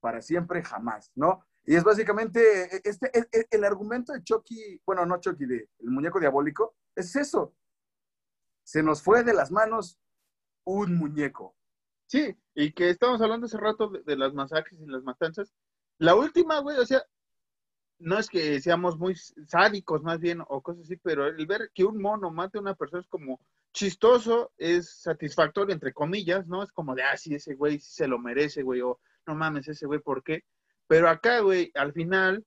[0.00, 1.44] para siempre, jamás, ¿no?
[1.68, 5.68] Y es básicamente e, este, e, e, el, argumento de Chucky, bueno, no Chucky, de
[5.80, 7.54] el muñeco diabólico, es eso.
[8.64, 9.98] Se nos fue de las manos
[10.64, 11.54] un muñeco.
[12.06, 15.52] Sí, y que estamos hablando hace rato de, las masacres y las matanzas.
[15.98, 17.02] La última, güey, o sea,
[17.98, 21.84] no es que seamos muy sádicos más bien o cosas así, pero el ver que
[21.84, 23.42] un mono mate a una persona es como
[23.74, 26.62] chistoso, es satisfactorio, entre comillas, ¿no?
[26.62, 29.84] Es como de, ah, sí, ese güey se lo merece, güey, o no mames, ese
[29.84, 30.44] güey, ¿por qué?
[30.88, 32.44] Pero acá, güey, al final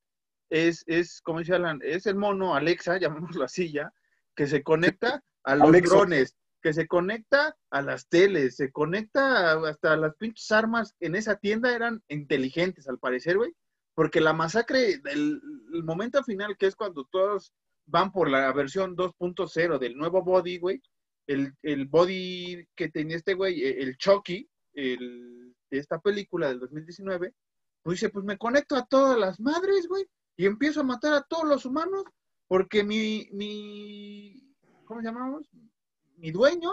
[0.49, 3.93] es, es, como dice Alan, es el mono Alexa, llamémoslo así ya,
[4.35, 9.95] que se conecta a los drones, que se conecta a las teles, se conecta hasta
[9.95, 10.95] las pinches armas.
[10.99, 13.53] En esa tienda eran inteligentes, al parecer, güey,
[13.95, 15.41] porque la masacre, el,
[15.73, 17.53] el momento final, que es cuando todos
[17.85, 20.81] van por la versión 2.0 del nuevo body, güey,
[21.27, 27.33] el, el, body que tenía este güey, el Chucky, el, de esta película del 2019,
[27.83, 30.05] pues dice, pues me conecto a todas las madres, güey,
[30.37, 32.03] y empiezo a matar a todos los humanos,
[32.47, 34.55] porque mi, mi,
[34.85, 35.49] ¿cómo llamamos?
[36.17, 36.71] Mi dueño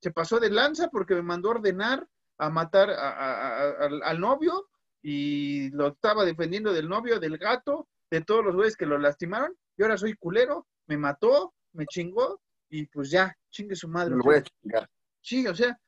[0.00, 4.68] se pasó de lanza porque me mandó a ordenar a matar al, novio
[5.02, 9.56] y lo estaba defendiendo del novio, del gato, de todos los güeyes que lo lastimaron,
[9.76, 14.16] y ahora soy culero, me mató, me chingó, y pues ya, chingue su madre.
[14.16, 14.88] Lo voy a chingar.
[15.20, 15.78] Sí, o sea,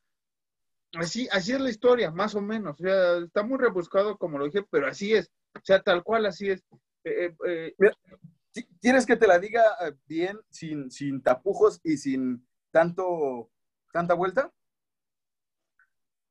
[0.93, 2.79] Así, así es la historia, más o menos.
[2.79, 5.31] O sea, está muy rebuscado, como lo dije, pero así es.
[5.55, 6.63] O sea, tal cual, así es.
[7.03, 12.47] Eh, eh, eh ¿Quieres que te la diga eh, bien, sin, sin tapujos y sin
[12.71, 13.51] tanto,
[13.93, 14.51] tanta vuelta?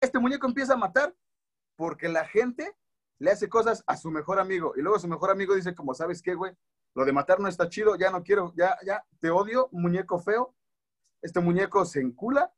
[0.01, 1.15] Este muñeco empieza a matar
[1.77, 2.77] porque la gente
[3.19, 4.75] le hace cosas a su mejor amigo.
[4.77, 6.53] Y luego su mejor amigo dice, como, ¿sabes qué, güey?
[6.95, 10.55] Lo de matar no está chido, ya no quiero, ya, ya, te odio, muñeco feo.
[11.23, 12.53] Este muñeco se encula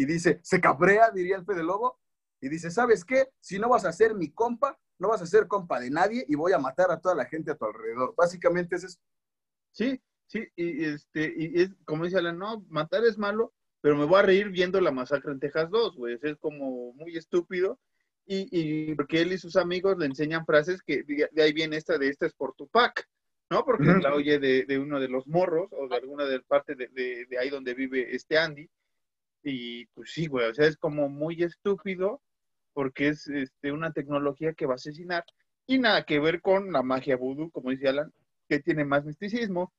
[0.00, 2.00] y dice, se cabrea, diría el Fede Lobo,
[2.40, 3.28] y dice, ¿sabes qué?
[3.38, 6.36] Si no vas a ser mi compa, no vas a ser compa de nadie y
[6.36, 8.14] voy a matar a toda la gente a tu alrededor.
[8.16, 8.98] Básicamente es eso.
[9.72, 14.06] Sí, sí, y, este, y es como dice Alan, no, matar es malo, pero me
[14.06, 17.78] voy a reír viendo la masacre en Texas 2, güey, es como muy estúpido.
[18.24, 21.98] Y, y, porque él y sus amigos le enseñan frases que de ahí viene esta
[21.98, 23.06] de esta es por tu pack,
[23.50, 23.66] ¿no?
[23.66, 26.88] Porque la oye de, de, uno de los morros o de alguna de parte de,
[26.88, 28.70] de, de ahí donde vive este Andy
[29.42, 32.20] y pues sí, güey, o sea, es como muy estúpido
[32.72, 35.24] porque es este, una tecnología que va a asesinar
[35.66, 38.12] y nada que ver con la magia voodoo, como dice Alan,
[38.48, 39.72] que tiene más misticismo,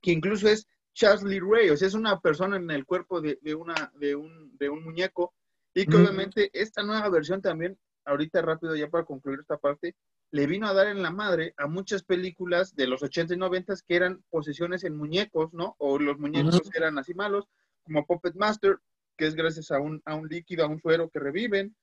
[0.00, 3.92] que incluso es Charlie Ray, o sea, es una persona en el cuerpo de, una,
[3.96, 5.34] de, un, de un muñeco
[5.74, 9.96] y que obviamente esta nueva versión también, ahorita rápido ya para concluir esta parte,
[10.30, 13.74] le vino a dar en la madre a muchas películas de los 80 y 90
[13.86, 15.74] que eran posesiones en muñecos, ¿no?
[15.78, 17.46] O los muñecos eran así malos,
[17.84, 18.78] como Puppet Master,
[19.16, 21.74] que es gracias a un, a un líquido, a un suero que reviven,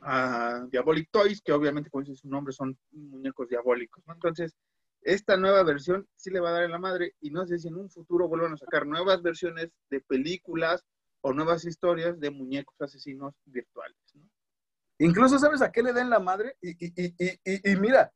[0.00, 4.56] a Diabolic Toys, que obviamente, como dice su nombre, son muñecos diabólicos, Entonces,
[5.02, 7.68] esta nueva versión sí le va a dar en la madre y no sé si
[7.68, 10.84] en un futuro vuelvan a sacar nuevas versiones de películas
[11.20, 13.96] o nuevas historias de muñecos asesinos virtuales,
[15.00, 16.56] Incluso, ¿sabes a qué le den la madre?
[16.60, 18.12] Y, y, y, y mira,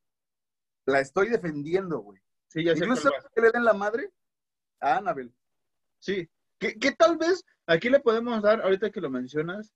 [0.85, 2.20] la estoy defendiendo, güey.
[2.49, 4.11] Sí, ya Incluso, ¿sabes a qué le den la madre?
[4.81, 5.33] A Annabelle.
[6.01, 6.29] Sí,
[6.71, 9.73] que, tal vez aquí le podemos dar, ahorita que lo mencionas,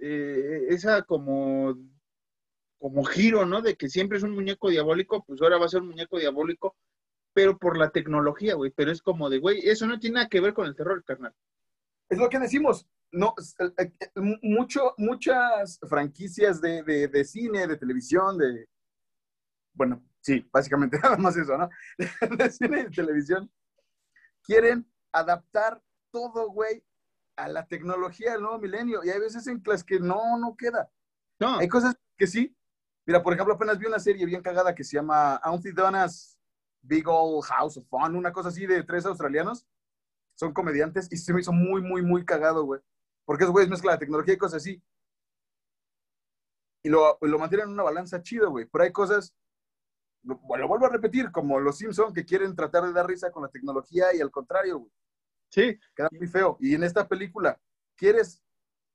[0.00, 1.76] eh, esa como,
[2.78, 3.60] como giro, ¿no?
[3.60, 6.76] De que siempre es un muñeco diabólico, pues ahora va a ser un muñeco diabólico,
[7.34, 8.72] pero por la tecnología, güey.
[8.74, 11.34] Pero es como de, güey, eso no tiene nada que ver con el terror, carnal.
[12.08, 12.86] Es lo que decimos.
[13.12, 13.34] No,
[13.78, 18.68] eh, eh, mucho, muchas franquicias de, de cine, de televisión, de.
[19.74, 21.68] Bueno, sí, básicamente nada más eso, ¿no?
[22.36, 23.50] de cine y de televisión,
[24.42, 26.84] quieren adaptar todo, güey,
[27.36, 29.02] a la tecnología del nuevo milenio.
[29.04, 30.90] Y hay veces en las que no, no queda.
[31.38, 31.58] No.
[31.58, 32.54] Hay cosas que sí.
[33.06, 36.38] Mira, por ejemplo, apenas vi una serie bien cagada que se llama Auntie Donna's
[36.82, 39.66] Big Old House of Fun, una cosa así de tres australianos.
[40.34, 42.80] Son comediantes y se me hizo muy, muy, muy cagado, güey.
[43.24, 44.82] Porque esos güeyes mezclan la tecnología y cosas así.
[46.82, 48.66] Y lo, lo mantienen en una balanza chido, güey.
[48.66, 49.34] Pero hay cosas,
[50.22, 53.42] lo, lo vuelvo a repetir, como los Simpson que quieren tratar de dar risa con
[53.42, 54.92] la tecnología y al contrario, güey.
[55.50, 55.78] Sí.
[55.94, 56.56] Queda muy feo.
[56.60, 57.60] Y en esta película,
[57.96, 58.42] quieres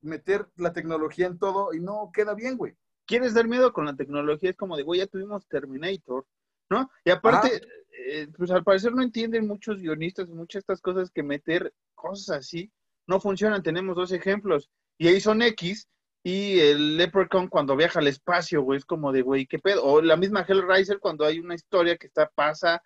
[0.02, 2.76] meter la tecnología en todo y no queda bien, güey.
[3.06, 6.26] Quieres dar miedo con la tecnología, es como de, güey, ya tuvimos Terminator,
[6.70, 6.90] ¿no?
[7.04, 7.62] Y aparte,
[8.08, 12.38] eh, pues al parecer no entienden muchos guionistas, muchas de estas cosas que meter cosas
[12.38, 12.72] así
[13.08, 13.62] no funcionan.
[13.62, 14.70] Tenemos dos ejemplos.
[14.98, 15.88] Y ahí son X
[16.24, 19.84] y el Leprechaun cuando viaja al espacio, güey, es como de, güey, ¿qué pedo?
[19.84, 22.82] O la misma Hellraiser cuando hay una historia que está, pasa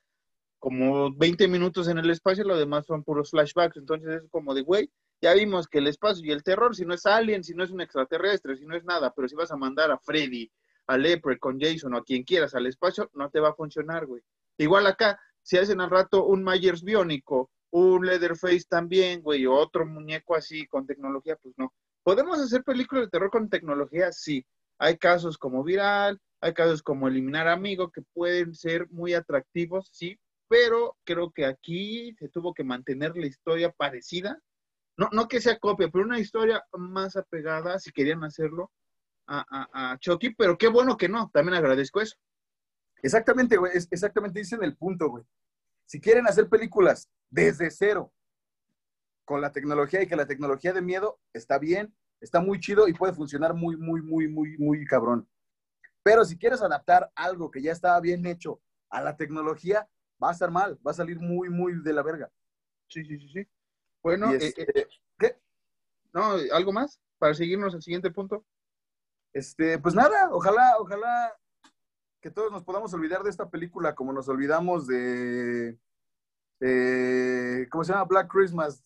[0.60, 3.78] como 20 minutos en el espacio, lo demás son puros flashbacks.
[3.78, 4.92] Entonces es como de, güey,
[5.22, 7.72] ya vimos que el espacio y el terror, si no es Alien, si no es
[7.72, 10.52] un extraterrestre, si no es nada, pero si vas a mandar a Freddy,
[10.88, 10.98] a
[11.40, 14.22] con Jason o a quien quieras al espacio, no te va a funcionar, güey.
[14.58, 19.86] Igual acá, si hacen al rato un Myers biónico, un Leatherface también, güey, o otro
[19.86, 21.74] muñeco así con tecnología, pues no.
[22.04, 24.12] ¿Podemos hacer películas de terror con tecnología?
[24.12, 24.46] Sí.
[24.80, 30.18] Hay casos como Viral, hay casos como Eliminar Amigo que pueden ser muy atractivos, sí,
[30.50, 34.42] pero creo que aquí se tuvo que mantener la historia parecida.
[34.98, 38.72] No, no que sea copia, pero una historia más apegada, si querían hacerlo,
[39.28, 42.18] a, a, a Chucky, pero qué bueno que no, también agradezco eso.
[43.02, 45.24] Exactamente, güey, es- exactamente dicen el punto, güey.
[45.86, 48.12] Si quieren hacer películas desde cero,
[49.24, 52.94] con la tecnología y que la tecnología de miedo está bien, está muy chido y
[52.94, 55.30] puede funcionar muy, muy, muy, muy, muy cabrón.
[56.04, 59.88] Pero si quieres adaptar algo que ya estaba bien hecho a la tecnología,
[60.22, 62.32] va a estar mal, va a salir muy, muy de la verga.
[62.88, 63.48] Sí, sí, sí, sí.
[64.02, 65.38] Bueno, eh, este, eh, ¿qué?
[66.14, 68.46] no, ¿algo más para seguirnos al siguiente punto?
[69.34, 71.34] Este, pues nada, ojalá, ojalá
[72.22, 75.78] que todos nos podamos olvidar de esta película como nos olvidamos de,
[76.62, 78.06] eh, ¿cómo se llama?
[78.06, 78.84] Black Christmas.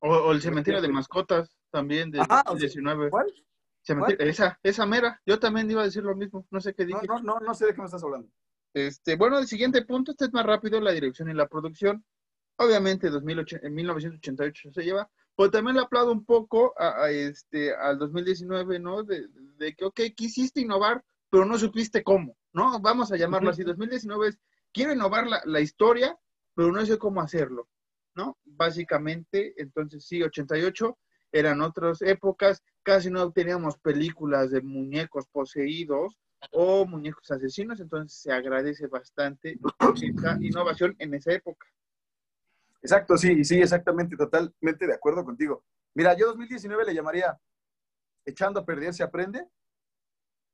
[0.00, 3.10] O, o el cementerio de mascotas también de Ajá, o sea, 2019.
[3.10, 3.32] ¿Cuál?
[4.18, 5.20] Esa, esa mera.
[5.24, 6.46] Yo también iba a decir lo mismo.
[6.50, 7.06] No sé qué No, dije.
[7.06, 8.28] no, no, no sé de qué me estás hablando.
[8.74, 12.04] Este, bueno, el siguiente punto, este es más rápido, la dirección y la producción.
[12.56, 17.74] Obviamente, 2008, en 1988 se lleva, pero también le aplaudo un poco a, a este,
[17.74, 19.02] al 2019, ¿no?
[19.02, 22.78] De, de que, ok, quisiste innovar, pero no supiste cómo, ¿no?
[22.80, 23.62] Vamos a llamarlo así.
[23.62, 24.38] 2019 es,
[24.72, 26.16] quiero innovar la, la historia,
[26.54, 27.68] pero no sé cómo hacerlo,
[28.14, 28.38] ¿no?
[28.44, 30.98] Básicamente, entonces sí, 88
[31.32, 36.18] eran otras épocas, casi no teníamos películas de muñecos poseídos,
[36.52, 39.58] o muñecos asesinos, entonces se agradece bastante
[40.02, 41.66] esta innovación en esa época.
[42.82, 45.64] Exacto, sí, sí, exactamente, totalmente de acuerdo contigo.
[45.94, 47.38] Mira, yo 2019 le llamaría
[48.24, 49.46] echando a perder se aprende.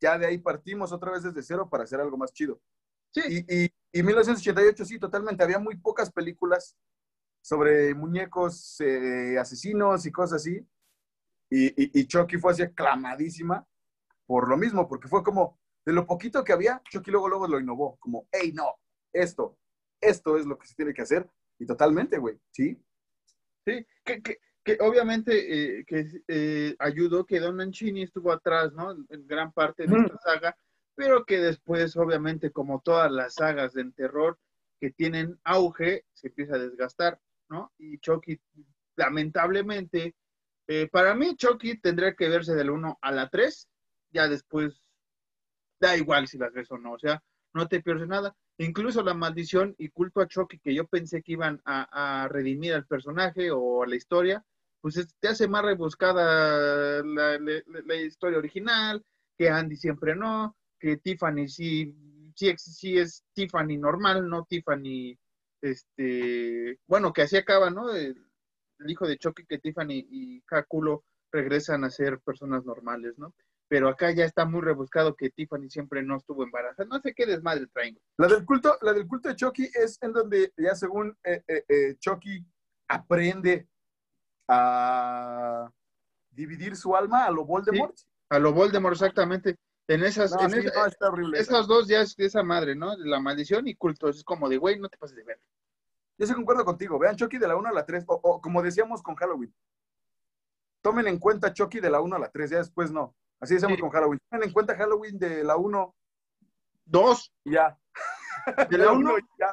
[0.01, 2.61] Ya de ahí partimos otra vez desde cero para hacer algo más chido.
[3.11, 5.43] Sí, Y, y, y 1988 sí, totalmente.
[5.43, 6.77] Había muy pocas películas
[7.41, 10.67] sobre muñecos eh, asesinos y cosas así.
[11.49, 13.67] Y, y, y Chucky fue así aclamadísima
[14.27, 17.61] por lo mismo, porque fue como, de lo poquito que había, Chucky luego, luego lo
[17.61, 18.75] innovó, como, hey, no,
[19.13, 19.57] esto,
[20.01, 21.31] esto es lo que se tiene que hacer.
[21.59, 22.77] Y totalmente, güey, sí.
[23.65, 28.91] sí, que, que, que obviamente eh, que eh, ayudó que Don Mancini estuvo atrás, ¿no?
[29.09, 30.57] En gran parte de esta saga,
[30.97, 34.39] pero que después, obviamente, como todas las sagas de terror
[34.81, 37.73] que tienen auge, se empieza a desgastar, ¿no?
[37.79, 38.41] Y Chucky,
[38.97, 40.17] lamentablemente,
[40.67, 43.69] eh, para mí Chucky tendría que verse del 1 a la 3,
[44.11, 44.83] ya después
[45.89, 47.23] da igual si las ves o no, o sea,
[47.55, 48.35] no te pierdes nada.
[48.59, 52.87] Incluso la maldición y culto a Chucky que yo pensé que iban a, redimir al
[52.87, 54.45] personaje o a la historia,
[54.81, 59.05] pues es- te hace más rebuscada la, la- historia original,
[59.39, 61.95] que Andy siempre no, que Tiffany sí,
[62.57, 65.19] sí, es Tiffany normal, no Tiffany,
[65.61, 67.91] este, bueno, que así acaba, ¿no?
[67.95, 68.17] El,
[68.79, 73.35] el hijo de Chucky, que Tiffany y Kakulo regresan a ser personas normales, ¿no?
[73.69, 76.89] Pero acá ya está muy rebuscado que Tiffany siempre no estuvo embarazada.
[76.89, 77.99] No sé qué desmadre traen.
[78.17, 81.65] La del culto, la del culto de Chucky es en donde ya según eh, eh,
[81.69, 82.47] eh, Chucky
[82.89, 83.67] aprende
[84.49, 85.71] a
[86.31, 87.97] dividir su alma a lo Voldemort.
[88.31, 89.57] A lo Voldemort, exactamente.
[89.89, 91.39] En esas, No, en sí, esa- no, está horrible.
[91.39, 91.53] esa.
[91.53, 92.97] esas dos ya es esa madre, ¿no?
[92.99, 94.09] La maldición y culto.
[94.09, 95.41] Es como de, güey, no te pases de ver.
[96.19, 96.99] Yo sí concuerdo contigo.
[96.99, 98.05] Vean Chucky de la 1 a la 3.
[98.09, 99.55] O, o como decíamos con Halloween.
[100.83, 102.51] Tomen en cuenta Chucky de la 1 a la 3.
[102.51, 103.15] Ya después no.
[103.41, 103.81] Así decíamos Sí.
[103.83, 104.19] con Halloween.
[104.31, 105.95] Tomen en cuenta Halloween de la 1
[106.85, 107.33] Dos.
[107.45, 107.79] y ya.
[108.71, 109.53] De la uno, y ya.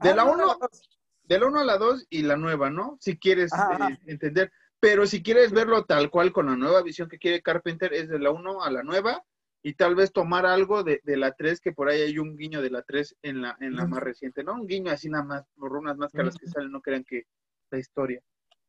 [0.00, 0.88] de Ah, la no, uno- la dos.
[1.24, 2.96] de la 1 a la 2 y la nueva, ¿no?
[3.00, 3.88] Si quieres Ajá, ajá.
[3.90, 4.50] eh, entender.
[4.80, 8.18] Pero si quieres verlo tal cual con la nueva visión que quiere Carpenter, es de
[8.18, 9.22] la 1 a la nueva
[9.62, 12.60] y tal vez tomar algo de, de la 3, que por ahí hay un guiño
[12.60, 14.52] de la 3 en la, en la más reciente, ¿no?
[14.54, 17.24] Un guiño así nada más por unas máscaras que salen, no crean que
[17.70, 18.20] la historia.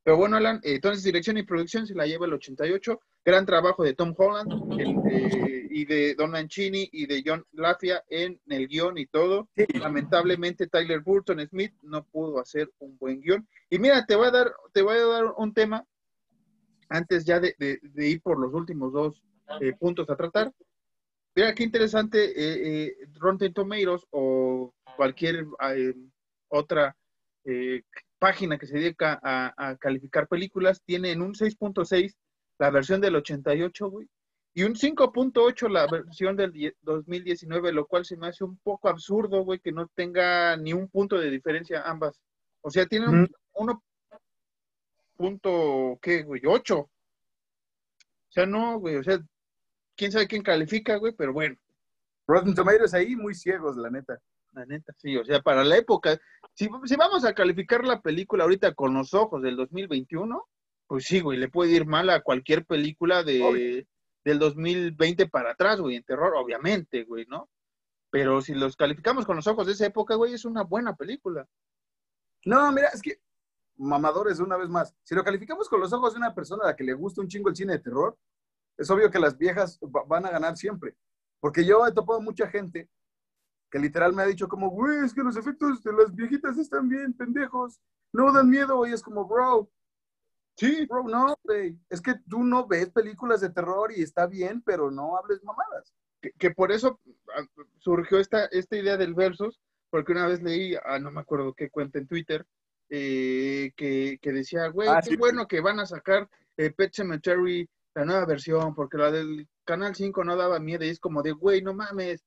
[0.05, 3.01] Pero bueno, Alan, eh, entonces dirección y producción se la lleva el 88.
[3.25, 8.39] Gran trabajo de Tom Holland eh, y de Don Mancini y de John Lafia en
[8.47, 9.49] el guion y todo.
[9.57, 9.65] Sí.
[9.79, 13.47] Lamentablemente Tyler Burton Smith no pudo hacer un buen guion.
[13.69, 15.83] Y mira, te voy a dar, te voy a dar un tema
[16.87, 19.23] antes ya de, de- de ir por los últimos dos
[19.59, 20.53] eh, puntos a tratar.
[21.35, 22.31] Mira qué interesante,
[22.85, 25.47] eh, Rotten Tomatoes o cualquier
[26.47, 26.95] otra
[28.19, 32.15] página que se dedica a, a calificar películas tiene en un 6.6
[32.57, 34.07] la versión del 88, güey,
[34.57, 39.43] y un 5.8 la versión del 2019, lo cual se me hace un poco absurdo,
[39.43, 42.21] güey, que no tenga ni un punto de diferencia ambas.
[42.61, 43.09] O sea, tienen
[43.53, 43.81] un
[45.17, 45.99] 1.
[46.01, 46.41] ¿qué, güey?
[46.45, 46.77] 8.
[46.79, 46.89] O
[48.29, 49.19] sea, no, güey, o sea,
[49.97, 51.57] quién sabe quién califica, güey, pero bueno.
[52.25, 54.21] Rotten Tomatoes ahí muy ciegos, la neta.
[54.55, 56.17] La neta, sí, o sea, para la época,
[56.53, 60.47] si, si vamos a calificar la película ahorita con los ojos del 2021,
[60.87, 63.85] pues sí, güey, le puede ir mal a cualquier película de,
[64.23, 67.49] del 2020 para atrás, güey, en terror, obviamente, güey, ¿no?
[68.09, 71.45] Pero si los calificamos con los ojos de esa época, güey, es una buena película.
[72.45, 73.19] No, mira, es que
[73.75, 74.95] mamadores una vez más.
[75.03, 77.27] Si lo calificamos con los ojos de una persona a la que le gusta un
[77.27, 78.17] chingo el cine de terror,
[78.77, 80.95] es obvio que las viejas van a ganar siempre.
[81.41, 82.89] Porque yo he topado mucha gente
[83.75, 86.87] que literal me ha dicho como, güey, es que los efectos de las viejitas están
[86.87, 87.81] bien, pendejos,
[88.13, 89.69] no dan miedo, y es como, bro,
[90.55, 94.61] sí, bro, no, güey, es que tú no ves películas de terror y está bien,
[94.61, 95.93] pero no hables mamadas.
[96.39, 97.01] Que, por eso
[97.35, 97.45] ah,
[97.79, 99.59] surgió esta, esta idea del versus,
[99.89, 102.45] porque una vez leí, ah, no me acuerdo qué cuenta en Twitter,
[102.87, 108.05] eh, que, decía, güey, ah, qué bueno que van a sacar eh, Pet Cemetery, la
[108.05, 111.61] nueva versión, porque la del Canal 5 no daba miedo, y es como de, güey,
[111.61, 112.23] no mames,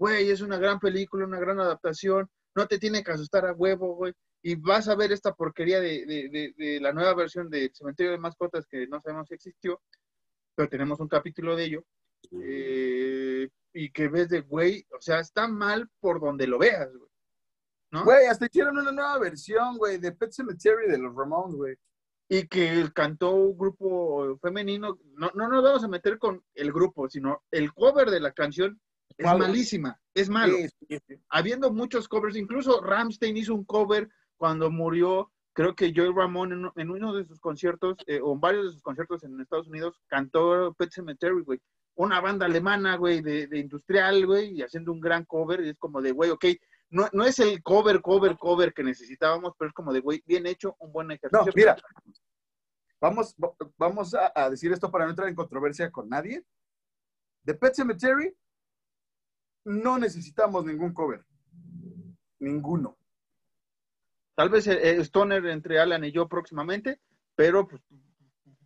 [0.00, 2.26] güey, es una gran película, una gran adaptación,
[2.56, 6.78] no te tiene que asustar a huevo, güey, y vas a ver esta porquería de,
[6.80, 9.78] la nueva versión de Cementerio de Mascotas que no sabemos si existió,
[10.54, 11.84] pero tenemos un capítulo de ello,
[12.42, 17.10] eh, y que ves de, güey, o sea, está mal por donde lo veas, güey.
[17.90, 18.04] ¿no?
[18.04, 21.76] Güey, hasta hicieron una nueva versión, güey, de Pet Cemetery de los Ramones, güey.
[22.26, 27.10] Y que cantó un grupo femenino, no, no nos vamos a meter con el grupo,
[27.10, 28.80] sino el cover de la canción
[29.16, 30.56] es malísima, es malo.
[31.28, 36.90] Habiendo muchos covers, incluso Ramstein hizo un cover cuando murió, creo que Joey Ramón en,
[36.90, 40.74] uno de sus conciertos, eh, o en varios de sus conciertos en Estados Unidos, cantó
[40.74, 41.60] Pet Cemetery, güey.
[41.96, 46.00] Una banda alemana, güey, de, industrial, güey, y haciendo un gran cover, y es como
[46.00, 46.46] de, güey, ok,
[46.88, 50.46] no, no es el cover, cover, cover que necesitábamos, pero es como de, güey, bien
[50.46, 51.44] hecho, un buen ejercicio.
[51.44, 51.76] No, mira,
[53.00, 53.36] vamos,
[53.76, 56.42] vamos a, a decir esto para no entrar en controversia con nadie.
[57.44, 58.34] The Pet Cemetery
[59.64, 61.24] no necesitamos ningún cover.
[62.38, 62.96] Ninguno.
[64.34, 67.00] Tal vez eh, eh, Stoner entre Alan y yo próximamente,
[67.36, 67.82] pero pues,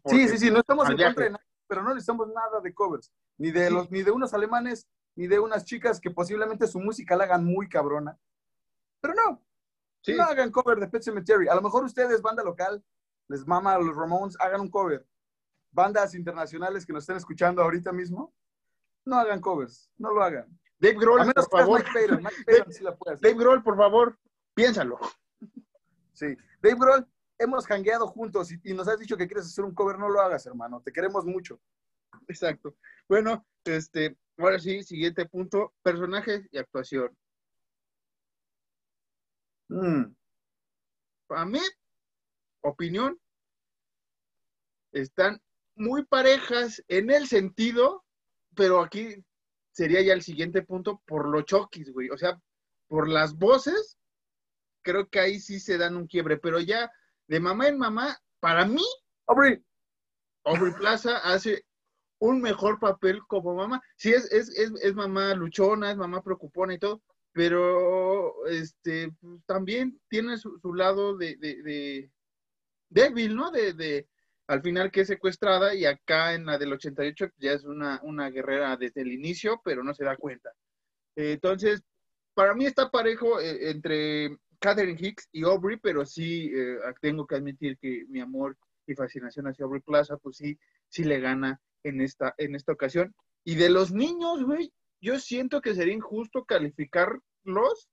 [0.07, 3.13] Sí, sí, sí, no estamos en contra de nada, pero no necesitamos nada de covers,
[3.39, 4.87] ni de los, ni de unos alemanes,
[5.17, 8.19] ni de unas chicas que posiblemente su música la hagan muy cabrona.
[9.01, 9.43] Pero no,
[10.15, 11.49] no hagan cover de Pet Cemetery.
[11.49, 12.85] A lo mejor ustedes, banda local,
[13.29, 15.07] les mama a los Ramones, hagan un cover.
[15.71, 18.35] Bandas internacionales que nos estén escuchando ahorita mismo,
[19.07, 20.47] no hagan covers, no lo hagan.
[20.85, 21.85] Dave Grohl, por favor.
[23.23, 24.19] Dave, Grohl, por favor,
[24.53, 24.99] piénsalo.
[26.13, 27.07] Sí, Dave Grohl,
[27.39, 30.45] hemos hangueado juntos y, nos has dicho que quieres hacer un cover, no lo hagas,
[30.45, 30.83] hermano.
[30.83, 31.59] Te queremos mucho.
[32.29, 32.77] Exacto.
[33.09, 37.17] Bueno, este, ahora sí, siguiente punto, personajes y actuación.
[39.69, 40.15] Mm.
[41.27, 41.61] Para mí,
[42.61, 43.19] opinión,
[44.93, 45.41] están
[45.77, 48.05] muy parejas en el sentido,
[48.55, 49.25] pero aquí
[49.75, 52.09] sería ya el siguiente punto por los choquis, güey.
[52.11, 52.41] O sea,
[52.87, 53.99] por las voces,
[54.83, 56.91] creo que ahí sí se dan un quiebre, pero ya
[57.27, 58.85] de mamá en mamá, para mí,
[59.27, 59.63] Aubrey,
[60.45, 61.67] Aubrey Plaza hace
[62.21, 63.83] un mejor papel como mamá.
[63.97, 67.03] Sí, es, es, es, es mamá luchona, es mamá preocupona y todo,
[67.33, 69.13] pero este
[69.47, 72.11] también tiene su, lado de, de, de,
[72.91, 73.51] débil, ¿no?
[73.51, 74.09] De, de,
[74.47, 78.31] al final que es secuestrada y acá en la del 88 ya es una, una
[78.31, 80.53] guerrera desde el inicio, pero no se da cuenta.
[81.17, 81.83] entonces,
[82.35, 87.37] para mí está parejo eh, entre Catherine Hicks y Aubrey, pero sí eh, tengo que
[87.37, 92.01] admitir que mi amor y fascinación hacia Aubrey Plaza, pues sí, sí le gana en
[92.01, 93.15] esta, en esta ocasión.
[93.45, 97.89] Y de los niños, güey, yo siento que sería injusto calificarlos,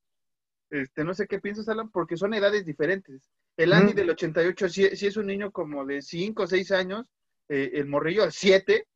[0.70, 3.30] este, no sé qué piensas, Alan, porque son edades diferentes.
[3.58, 7.06] El Andy del 88 sí, es un niño como de 5 o 6 años,
[7.49, 8.88] eh, el morrillo al 7,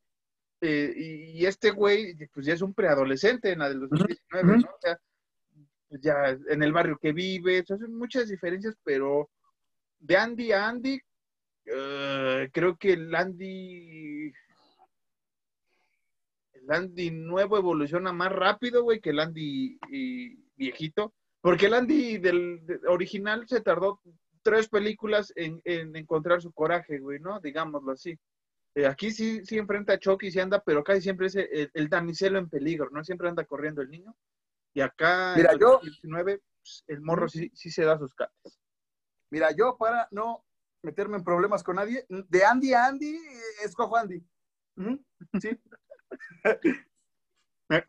[0.62, 4.70] eh, y, este güey, pues ya es un preadolescente en la del 2019, ¿no?
[4.70, 4.98] O sea,
[5.90, 9.30] pues ya en el barrio que vive, son muchas diferencias, pero
[10.00, 11.00] de Andy a Andy,
[11.66, 14.32] eh, creo que el Andy,
[16.54, 19.78] el Andy nuevo evoluciona más rápido, güey, que el Andy
[20.56, 24.02] viejito, porque el Andy del original se tardó
[24.46, 25.60] tres películas en,
[25.96, 27.40] encontrar su coraje, güey, ¿no?
[27.40, 28.16] Digámoslo así.
[28.76, 31.90] Eh, aquí sí, sí enfrenta a Chucky, sí anda, pero casi siempre es el, el,
[31.90, 33.04] damiselo en peligro, ¿no?
[33.04, 34.16] Siempre anda corriendo el niño.
[34.76, 38.60] Y acá, Mira, en yo, 2019, pues, el morro sí, sí se da sus catas.
[39.32, 40.46] Mira, yo para no
[40.84, 43.20] meterme en problemas con nadie, de Andy a Andy,
[43.64, 44.24] escojo Andy.
[45.42, 45.60] Sí.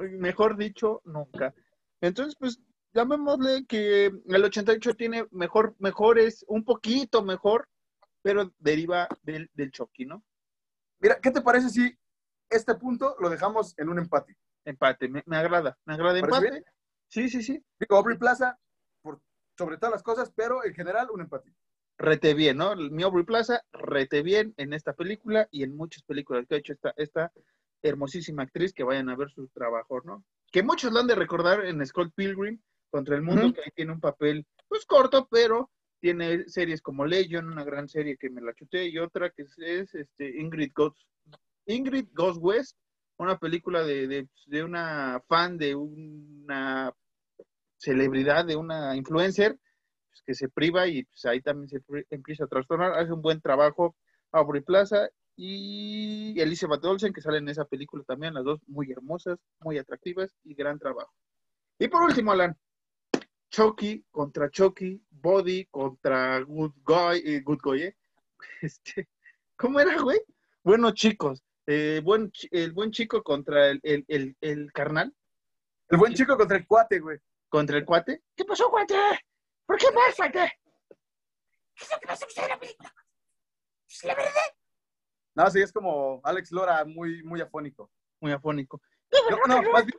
[0.00, 1.54] Mejor dicho, nunca.
[2.00, 2.62] Entonces, pues,
[2.96, 7.68] llamémosle que el 88 tiene mejor, mejores, un poquito mejor,
[8.22, 10.24] pero deriva del, del Chucky, ¿no?
[10.98, 11.96] Mira, ¿qué te parece si
[12.48, 14.36] este punto lo dejamos en un empate?
[14.64, 16.64] Empate, me, me agrada, me agrada ¿Parece empate.
[17.08, 17.64] Sí, sí, sí.
[17.78, 18.58] Digo, Aubrey Plaza,
[19.02, 19.20] por,
[19.56, 21.54] sobre todas las cosas, pero en general un empate.
[21.98, 22.74] Rete bien, ¿no?
[22.76, 26.72] Mi Aubrey Plaza, rete bien en esta película y en muchas películas que ha hecho
[26.72, 27.32] esta, esta
[27.82, 30.24] hermosísima actriz que vayan a ver su trabajo, ¿no?
[30.50, 32.60] Que muchos lo han de recordar en Scott Pilgrim
[32.90, 35.70] contra el mundo, que ahí tiene un papel, pues corto, pero
[36.00, 39.58] tiene series como Legion, una gran serie que me la chuté, y otra que es,
[39.58, 41.06] es, este, Ingrid Goes,
[41.66, 42.76] Ingrid Goes West,
[43.18, 46.92] una película de, de, de una fan de una
[47.78, 49.58] celebridad, de una influencer,
[50.08, 51.80] pues, que se priva y pues, ahí también se
[52.10, 52.92] empieza a trastornar.
[52.92, 53.96] Hace un buen trabajo
[54.32, 59.38] Aubrey Plaza y Elizabeth Olsen, que salen en esa película también, las dos muy hermosas,
[59.60, 61.12] muy atractivas y gran trabajo.
[61.78, 62.56] Y por último, Alan,
[63.50, 67.96] Chucky contra Chucky, Body contra Good Guy, eh, Good Guy, ¿eh?
[68.62, 69.08] Este,
[69.56, 70.20] ¿Cómo era, güey?
[70.62, 71.42] Buenos chicos.
[71.66, 75.14] eh, buen, el buen chico contra el, el, el, el carnal,
[75.88, 77.18] El buen chico contra el cuate, güey.
[77.48, 78.22] contra el cuate.
[78.36, 78.94] ¿Qué pasó, cuate?
[79.66, 80.52] ¿Por qué más, cuate?
[81.74, 82.94] ¿Qué es lo que pasa con usted en la película?
[83.86, 84.30] Pues, la verdad,
[85.34, 87.90] No, sí, es como Alex Lora, muy, muy afónico.
[88.20, 88.80] muy afónico.
[89.46, 89.98] No, no, más bien,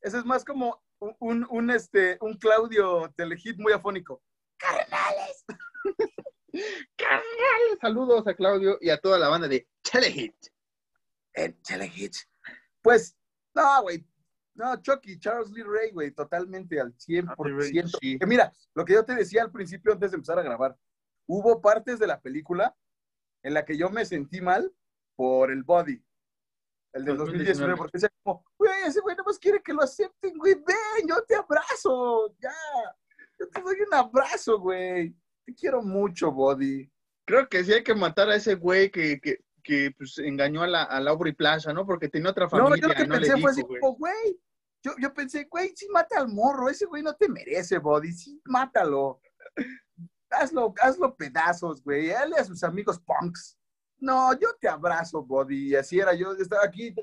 [0.00, 0.82] ese es más como
[1.20, 4.22] un, este, un Claudio Telehit muy afónico.
[4.56, 5.44] carnales.
[6.96, 7.78] carnales.
[7.80, 10.36] Saludos a Claudio y a toda la banda de Telehit.
[11.34, 12.14] En Telehit.
[12.82, 13.16] Pues,
[13.54, 14.06] no, güey.
[14.54, 17.98] No, Chucky, Charles Lee Ray, güey, totalmente al 100%.
[18.00, 18.18] Sí.
[18.18, 20.76] Que mira, lo que yo te decía al principio antes de empezar a grabar,
[21.26, 22.76] hubo partes de la película
[23.42, 24.72] en la que yo me sentí mal
[25.16, 26.02] por el body.
[26.94, 27.76] El del 2019, 2019.
[27.76, 31.22] porque decía como, güey, ese güey nada más quiere que lo acepten, güey, ven, yo
[31.24, 32.52] te abrazo, ya.
[33.38, 35.12] Yo te doy un abrazo, güey.
[35.44, 36.88] Te quiero mucho, body.
[37.26, 40.68] Creo que sí hay que matar a ese güey que, que, que pues, engañó a
[40.68, 41.84] la, a la Aubrey Plaza, ¿no?
[41.84, 42.82] Porque tenía otra No, familia.
[42.82, 44.40] yo lo que no pensé fue así güey.
[44.84, 48.40] Yo, yo pensé, güey, sí mata al morro, ese güey no te merece, body, sí,
[48.44, 49.20] mátalo.
[50.30, 52.10] Hazlo, hazlo pedazos, güey.
[52.10, 53.58] Él y a sus amigos punks.
[53.98, 55.68] No, yo te abrazo, body.
[55.70, 56.94] Y así era, yo estaba aquí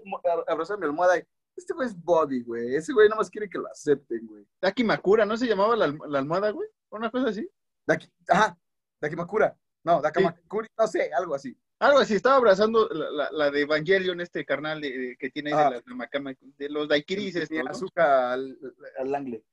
[0.48, 1.24] abrazando mi almohada y
[1.56, 2.76] este güey es body, güey.
[2.76, 4.46] Ese güey nomás quiere que lo acepten, güey.
[4.62, 6.68] Daki Makura, ¿no se llamaba la, la almohada, güey?
[6.90, 7.50] Una cosa así.
[7.88, 8.58] Daki, ajá,
[9.02, 9.58] Dakimakura.
[9.84, 11.58] No, Dakamakuri, no sé, algo así.
[11.80, 15.52] Algo así, estaba abrazando la, la- la de Evangelion, este carnal de- de- que tiene
[15.52, 15.70] ahí Ah.
[15.72, 15.82] de,
[16.22, 17.72] la, de los daiquiris Tenía ¿no?
[17.72, 18.56] azúcar al,
[19.00, 19.44] al angle.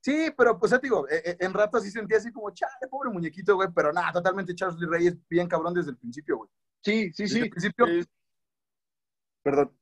[0.00, 2.72] Sí, pero pues ya te digo, eh, eh, en rato sí sentía así como, chale,
[2.90, 6.38] pobre muñequito, güey, pero nada, totalmente Charles Lee Ray es bien cabrón desde el principio,
[6.38, 6.50] güey.
[6.84, 7.40] Sí, sí, Desde sí.
[7.40, 7.86] el principio,
[9.42, 9.78] perdón,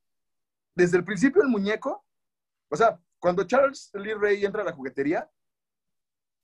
[0.76, 2.07] desde el principio el muñeco,
[2.70, 5.28] o sea, cuando Charles Lee Ray entra a la juguetería,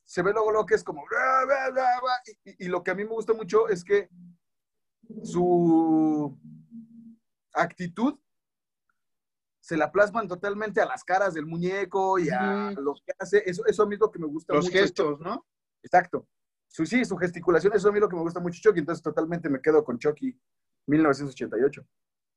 [0.05, 1.05] se ve luego lo que es como,
[2.45, 4.09] y, lo que a mí me gusta mucho es que
[5.23, 6.37] su
[7.53, 8.19] actitud
[9.61, 12.81] se la plasman totalmente a las caras del muñeco y a Ujú.
[12.81, 14.79] lo que hace, eso, eso a mí es lo que me gusta los mucho.
[14.79, 15.47] gestos, ¿no?
[15.83, 16.27] Exacto.
[16.69, 19.49] Su, sí, su gesticulación, eso a mí lo que me gusta mucho Chucky, entonces totalmente
[19.49, 20.39] me quedo con Chucky
[20.87, 21.87] 1988.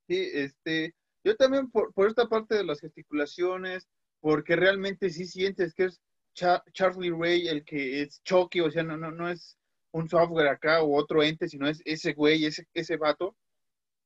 [0.07, 3.88] Sí, este, yo también por, esta parte de las gesticulaciones,
[4.19, 6.01] porque realmente sí sientes que es
[6.34, 9.57] Cha- Charlie Ray el que es Chucky, o sea, no, no, no es
[9.91, 13.36] un software acá o otro ente, sino es ese güey, ese, ese vato.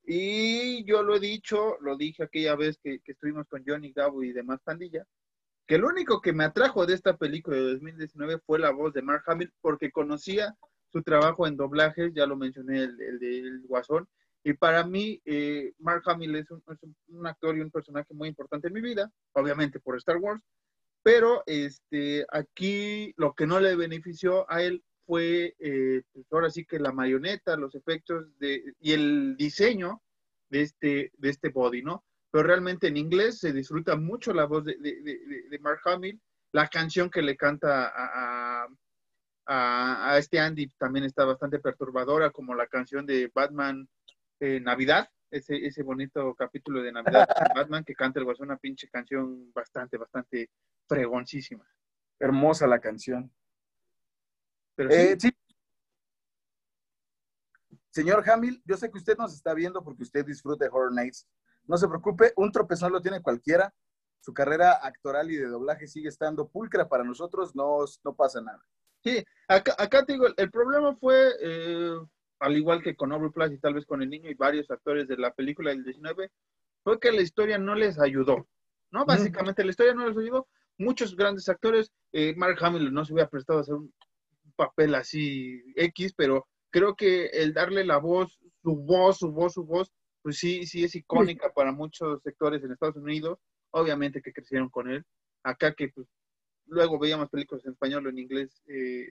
[0.03, 4.23] Y yo lo he dicho, lo dije aquella vez que, que estuvimos con Johnny Gabo
[4.23, 5.05] y demás pandilla,
[5.67, 9.01] que lo único que me atrajo de esta película de 2019 fue la voz de
[9.01, 10.55] Mark Hamill, porque conocía
[10.91, 14.07] su trabajo en doblajes, ya lo mencioné, el, el del Guasón,
[14.47, 18.75] y para mí, eh, Mark Hamill es un, actor y un personaje muy importante en
[18.75, 20.39] mi vida, obviamente por Star Wars,
[21.01, 26.63] pero este, aquí lo que no le benefició a él fue, eh, pues ahora sí
[26.63, 30.03] que la marioneta, los efectos de, y el diseño
[30.49, 32.03] de este, de este body, ¿no?
[32.35, 36.21] Pero realmente en inglés se disfruta mucho la voz de, de- de- de Mark Hamill,
[36.51, 38.65] la canción que le canta a,
[39.45, 43.87] a- a- este Andy también está bastante perturbadora, como la canción de Batman
[44.41, 48.57] eh, Navidad, ese, ese bonito capítulo de Navidad de Batman que canta el guasón, una
[48.57, 50.49] pinche canción bastante, bastante
[50.89, 51.65] fregoncísima.
[52.19, 53.31] Hermosa la canción.
[54.75, 55.31] Pero sí, Eh, sí.
[57.91, 61.25] Señor Hamill, yo sé que usted nos está viendo porque usted disfruta de Horror Nights.
[61.67, 63.73] No se preocupe, un tropezón lo tiene cualquiera.
[64.19, 68.63] Su carrera actoral y de doblaje sigue estando pulcra para nosotros, no, no pasa nada.
[69.47, 71.95] acá, acá te digo, el, problema fue, eh,
[72.39, 75.07] al igual que con Aubrey Plaza y tal vez con el niño y varios actores
[75.07, 76.31] de la película del 19,
[76.83, 78.47] fue que la historia no les ayudó,
[78.91, 79.05] ¿no?
[79.05, 80.47] Básicamente la historia no les ayudó.
[80.77, 83.93] Muchos grandes actores, eh, Mark Hamill no se hubiera prestado a hacer un
[84.55, 89.63] papel así X, pero creo que el darle la voz, su voz, su voz, su
[89.63, 89.91] voz,
[90.25, 93.37] pues sí, sí es icónica para muchos sectores en Estados Unidos,
[93.69, 95.05] obviamente que crecieron con él.
[95.43, 96.07] Acá que pues,
[96.65, 99.05] luego veíamos películas en español o en inglés eh,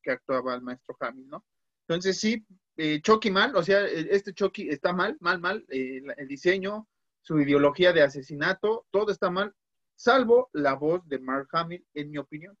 [0.00, 1.44] que actuaba el maestro Hamill, ¿no?
[1.88, 6.28] Entonces sí, eh, Chucky mal, o sea, este Chucky está mal, mal, mal, eh, el
[6.28, 6.86] diseño,
[7.20, 9.52] su ideología de asesinato, todo está mal,
[9.96, 12.56] salvo la voz de Mark Hamill, en mi opinión.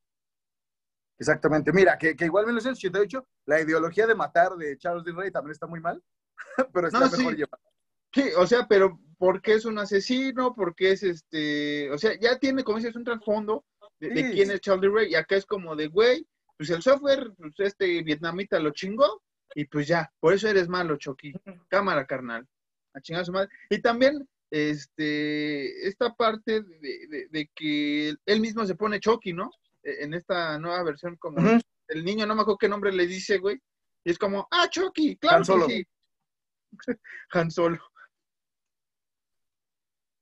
[1.16, 5.12] Exactamente, mira, que, que igual en 1988 la ideología de matar de Charles D.
[5.12, 6.02] Rey también está muy mal,
[6.72, 7.44] pero está mejor sí.
[8.12, 12.64] Sí, o sea, pero porque es un asesino, porque es este, o sea, ya tiene,
[12.64, 13.64] como dices, un trasfondo
[14.00, 14.88] de, quién es Charles D.
[14.88, 19.22] Rey, y acá es como de, güey, pues el software, pues este vietnamita lo chingó,
[19.54, 21.32] y pues ya, por eso eres malo, Chucky.
[21.68, 22.46] Cámara, carnal.
[22.94, 23.48] A chingar a su madre.
[23.70, 29.50] Y también, este, esta parte de, que él mismo se pone Chucky, ¿no?
[29.82, 31.38] E, en esta nueva versión, como
[31.88, 33.60] el niño, no me acuerdo qué nombre le dice, güey.
[34.04, 35.66] Y es como, ah, Chucky, claro Han Solo.
[35.68, 35.84] sí.
[37.30, 37.78] Han Solo.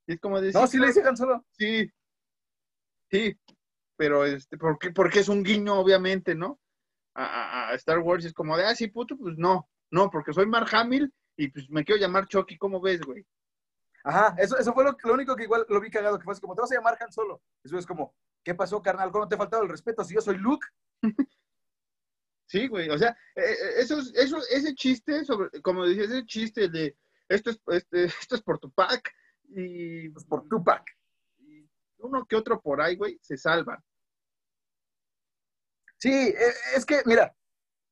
[0.06, 1.44] Y es como decir, no, sí le dice Han Solo.
[1.52, 1.90] Sí.
[3.10, 3.38] Sí,
[3.96, 6.60] pero este, porque, porque es un guiño, obviamente, ¿no?
[7.14, 10.68] A, Star Wars es como de, ah, sí, puto, pues no, no, porque soy Mark
[10.72, 13.26] Hamill y pues me quiero llamar Chucky, ¿cómo ves, güey?
[14.04, 16.54] Ajá, eso, eso fue lo, lo, único que igual lo vi cagado, que fue como,
[16.54, 17.42] te vas a llamar Han Solo.
[17.64, 19.10] Eso es como, ¿qué pasó, carnal?
[19.10, 20.66] ¿Cómo te ha faltado el respeto si yo soy Luke?
[22.48, 26.68] Sí, güey, o sea, eh, eh, eso, eso, ese chiste, sobre, como decías, ese chiste
[26.68, 26.96] de,
[27.28, 29.12] esto es, este, esto es por tu pack
[29.48, 30.06] y...
[30.16, 30.96] Es por tu pack
[31.98, 33.82] uno que otro por ahí, güey, se salvan.
[35.98, 37.34] Sí, e, es que, mira,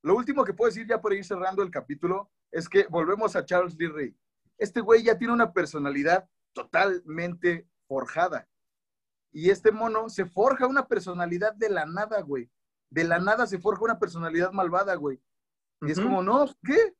[0.02, 3.44] lo último que puedo decir ya por ir cerrando el capítulo es que volvemos a
[3.44, 3.88] Charles D.
[3.88, 4.16] Rey.
[4.58, 8.48] Este güey ya tiene una personalidad totalmente forjada.
[9.32, 12.48] Y este mono se forja una personalidad de la nada, güey.
[12.90, 15.20] De la nada se forja una personalidad malvada, güey.
[15.80, 16.94] Y es como, no, ¿qué?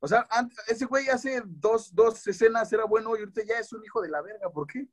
[0.00, 0.28] O sea,
[0.68, 4.08] ese güey hace dos, dos escenas era bueno y ahorita ya es un hijo de
[4.08, 4.86] la verga, ¿por qué?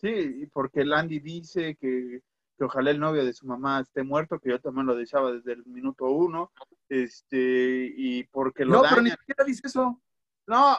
[0.00, 2.20] Sí, porque el Andy dice que,
[2.58, 5.64] ojalá el novio de su mamá esté muerto, que yo también lo deseaba desde el
[5.66, 6.52] minuto uno,
[6.88, 10.02] este, y porque lo No, pero ni siquiera dice eso.
[10.46, 10.76] No,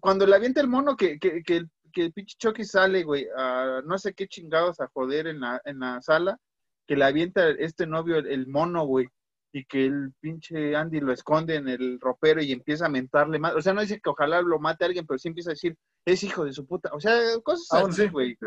[0.00, 3.80] cuando le avienta el mono, que, que, que, que el pinche Chucky sale, güey, a
[3.84, 6.38] no sé qué chingados a joder en la, en la sala,
[6.86, 9.08] que le avienta este novio el mono, güey,
[9.58, 13.54] y que el pinche Andy lo esconde en el ropero y empieza a mentarle más.
[13.56, 15.76] O sea, no dice que ojalá lo mate a alguien, pero sí empieza a decir,
[16.04, 16.90] es hijo de su puta.
[16.92, 18.38] O sea, cosas ah, así, güey.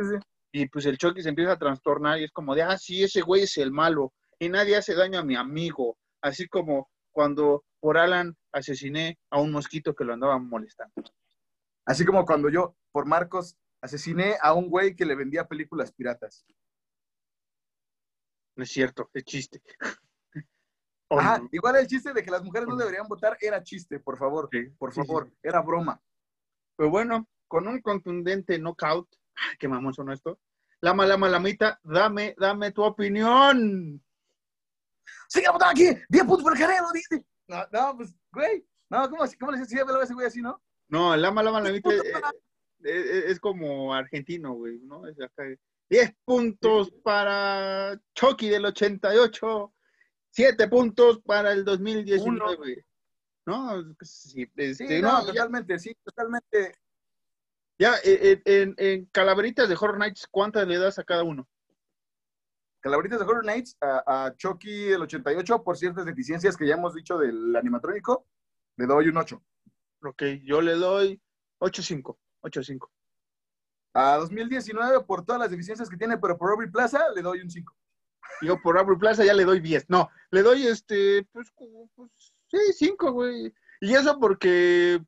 [0.54, 3.22] Y pues el Chucky se empieza a trastornar y es como de, ah, sí, ese
[3.22, 5.98] güey es el malo y nadie hace daño a mi amigo.
[6.22, 10.94] Así como cuando por Alan asesiné a un mosquito que lo andaba molestando.
[11.86, 16.46] Así como cuando yo, por Marcos, asesiné a un güey que le vendía películas piratas.
[18.56, 19.62] No es cierto, es chiste.
[21.20, 24.50] Ajá, igual el chiste de que las mujeres no deberían votar era chiste, por favor,
[24.78, 26.02] por favor, era broma.
[26.76, 29.10] Pero bueno, con un contundente knockout,
[29.60, 30.40] qué mamón son esto.
[30.80, 34.02] La mala malamita, dame, dame tu opinión.
[35.28, 37.24] Sigue votando aquí, 10 puntos por el Canelo, dice.
[37.48, 39.70] No, no, pues, güey, no, ¿cómo, cómo le dices?
[39.70, 40.62] Sí, ese güey así, ¿no?
[40.88, 42.04] No, la mala malamita es,
[42.84, 45.08] es, es, como argentino, güey, ¿no?
[45.08, 45.44] Es acá.
[45.90, 49.74] 10 puntos para Chucky del 88.
[50.32, 52.86] Siete puntos para el 2019.
[53.46, 53.84] ¿No?
[54.02, 56.74] Sí, este, no, totalmente, sí, totalmente.
[57.78, 61.50] Ya, eh, eh, en, Calaveritas de Horror Nights, ¿cuántas le das a cada uno?
[62.80, 67.18] Calaveritas de Horror Nights, a, Chucky el 88, por ciertas deficiencias que ya hemos dicho
[67.18, 68.26] del animatrónico,
[68.78, 69.44] le doy un 8.
[70.04, 71.22] Ok, yo le doy
[71.60, 72.90] 8.5, 8.5.
[73.94, 77.50] A 2019, por todas las deficiencias que tiene, pero por Aubrey Plaza, le doy un
[77.50, 77.76] 5.
[78.42, 79.90] Yo por Aubrey Plaza ya le doy 10.
[79.90, 81.52] No, le doy este, pues,
[81.96, 83.54] pues sí, 5, güey.
[83.80, 85.00] Y eso porque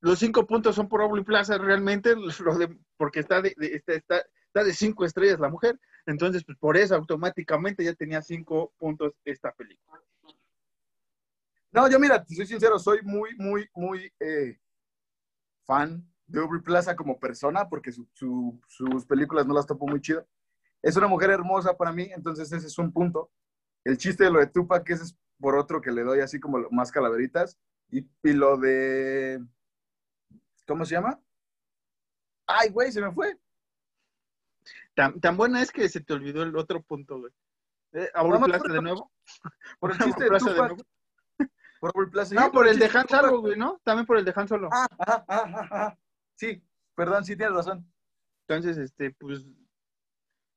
[0.00, 2.14] los 5 puntos son por Aubrey Plaza realmente,
[2.96, 5.78] porque está de, está, está, de 5 estrellas la mujer.
[6.06, 10.00] Entonces, pues por eso automáticamente ya tenía 5 puntos esta película.
[11.72, 14.58] No, yo mira, soy sincero, soy muy, muy, muy eh,
[15.66, 20.26] fan de Aubrey Plaza como persona, porque sus películas no las topo muy chido
[20.86, 23.30] es una mujer hermosa para mí, entonces ese es un punto.
[23.84, 26.58] El chiste de lo de Tupac, ese es por otro que le doy así como
[26.70, 27.58] más calaveritas.
[27.90, 29.44] Y, lo de.
[30.66, 31.20] ¿Cómo se llama?
[32.46, 33.38] Ay, güey, se me fue.
[34.94, 37.32] Tan, buena es que se te olvidó el otro punto, güey.
[37.92, 39.12] Eh, Plaza de nuevo?
[39.80, 40.76] ¿Por el chiste de Plaza de nuevo?
[41.80, 42.34] Por Plaza.
[42.34, 43.80] No, por, el de Han Solo, güey, ¿no?
[43.84, 44.68] También por el de Han Solo.
[44.72, 45.98] Ah, ajá, ajá.
[46.34, 46.62] Sí,
[46.96, 47.86] Perdón, sí tienes razón.
[48.48, 49.44] Entonces, este, pues,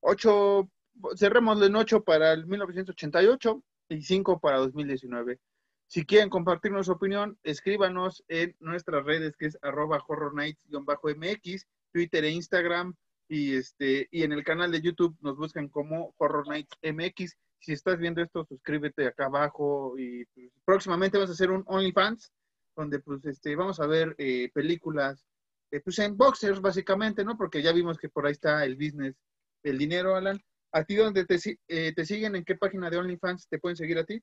[0.01, 0.69] ocho,
[1.15, 5.39] cerrémoslo en ocho para el 1988 y cinco para 2019.
[5.87, 12.31] Si quieren compartirnos su opinión, escríbanos en nuestras redes, que es arroba horrornights-mx, Twitter e
[12.31, 12.95] Instagram,
[13.29, 17.37] y este, y en el canal de YouTube nos buscan como Horror Nights MX.
[17.59, 22.31] Si estás viendo esto, suscríbete acá abajo y pues, próximamente vamos a hacer un OnlyFans,
[22.75, 25.23] donde pues este, vamos a ver eh, películas,
[25.71, 27.37] eh, pues en boxers básicamente, ¿no?
[27.37, 29.15] Porque ya vimos que por ahí está el business,
[29.63, 30.41] el dinero, Alan.
[30.71, 32.35] ¿A ti dónde te, eh, te siguen?
[32.35, 34.21] ¿En qué página de OnlyFans te pueden seguir a ti?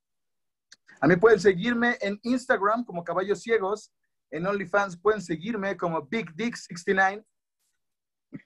[1.00, 3.92] A mí pueden seguirme en Instagram como Caballos Ciegos.
[4.30, 7.24] En OnlyFans pueden seguirme como Big Dick 69.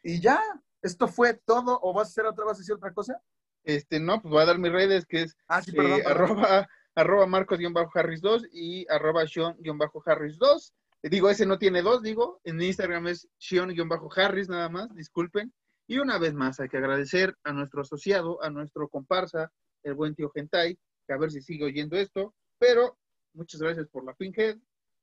[0.03, 0.41] Y ya,
[0.83, 1.79] esto fue todo.
[1.83, 3.21] ¿O vas a hacer otra, vas a decir otra cosa?
[3.65, 6.69] Este, no, pues voy a dar mis redes, que es ah, sí, perdón, eh, arroba,
[6.95, 10.73] arroba marcos-harris2 y arroba sean-harris2.
[11.03, 12.41] Digo, ese no tiene dos, digo.
[12.45, 15.53] En Instagram es sean-harris nada más, disculpen.
[15.91, 19.51] Y una vez más, hay que agradecer a nuestro asociado, a nuestro comparsa,
[19.83, 22.33] el buen tío Gentai, que a ver si sigue oyendo esto.
[22.61, 22.97] Pero
[23.35, 24.57] muchas gracias por la Pinhead,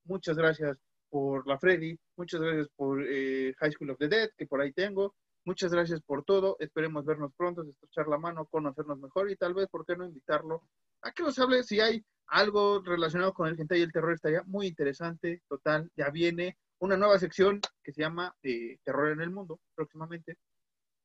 [0.06, 0.78] muchas gracias
[1.10, 4.72] por la Freddy, muchas gracias por eh, High School of the Dead, que por ahí
[4.72, 5.14] tengo.
[5.44, 6.56] Muchas gracias por todo.
[6.58, 10.70] Esperemos vernos pronto, estrechar la mano, conocernos mejor y tal vez, ¿por qué no invitarlo
[11.02, 14.14] a que nos hable si hay algo relacionado con el gente y el terror?
[14.14, 15.42] Estaría muy interesante.
[15.50, 20.38] Total, ya viene una nueva sección que se llama eh, Terror en el Mundo próximamente.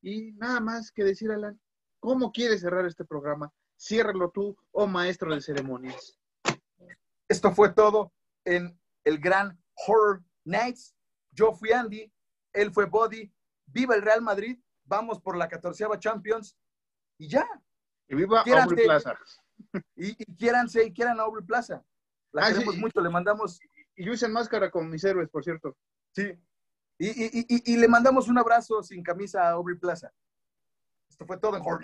[0.02, 1.58] Y nada más que decir, Alan,
[2.00, 3.52] ¿cómo quieres cerrar este programa?
[3.78, 6.18] Ciérralo tú, oh maestro de ceremonias.
[7.28, 8.12] Esto fue todo
[8.44, 10.94] en el gran Horror Nights.
[11.30, 12.12] Yo fui Andy,
[12.52, 13.32] él fue Body.
[13.66, 16.58] Viva el Real Madrid, vamos por la catorceava Champions
[17.16, 17.48] y ya.
[18.08, 19.16] Y viva Aubrey Plaza.
[19.96, 21.82] Y, y quiéranse y quieran a Aubrey Plaza.
[22.32, 23.60] La ah, queremos mucho, le mandamos.
[23.94, 25.76] Y yo en máscara con mis héroes, por cierto.
[26.14, 26.36] Sí.
[27.04, 30.12] Y, le mandamos un abrazo sin camisa a Aubrey Plaza.
[31.08, 31.80] Esto fue todo en Horror.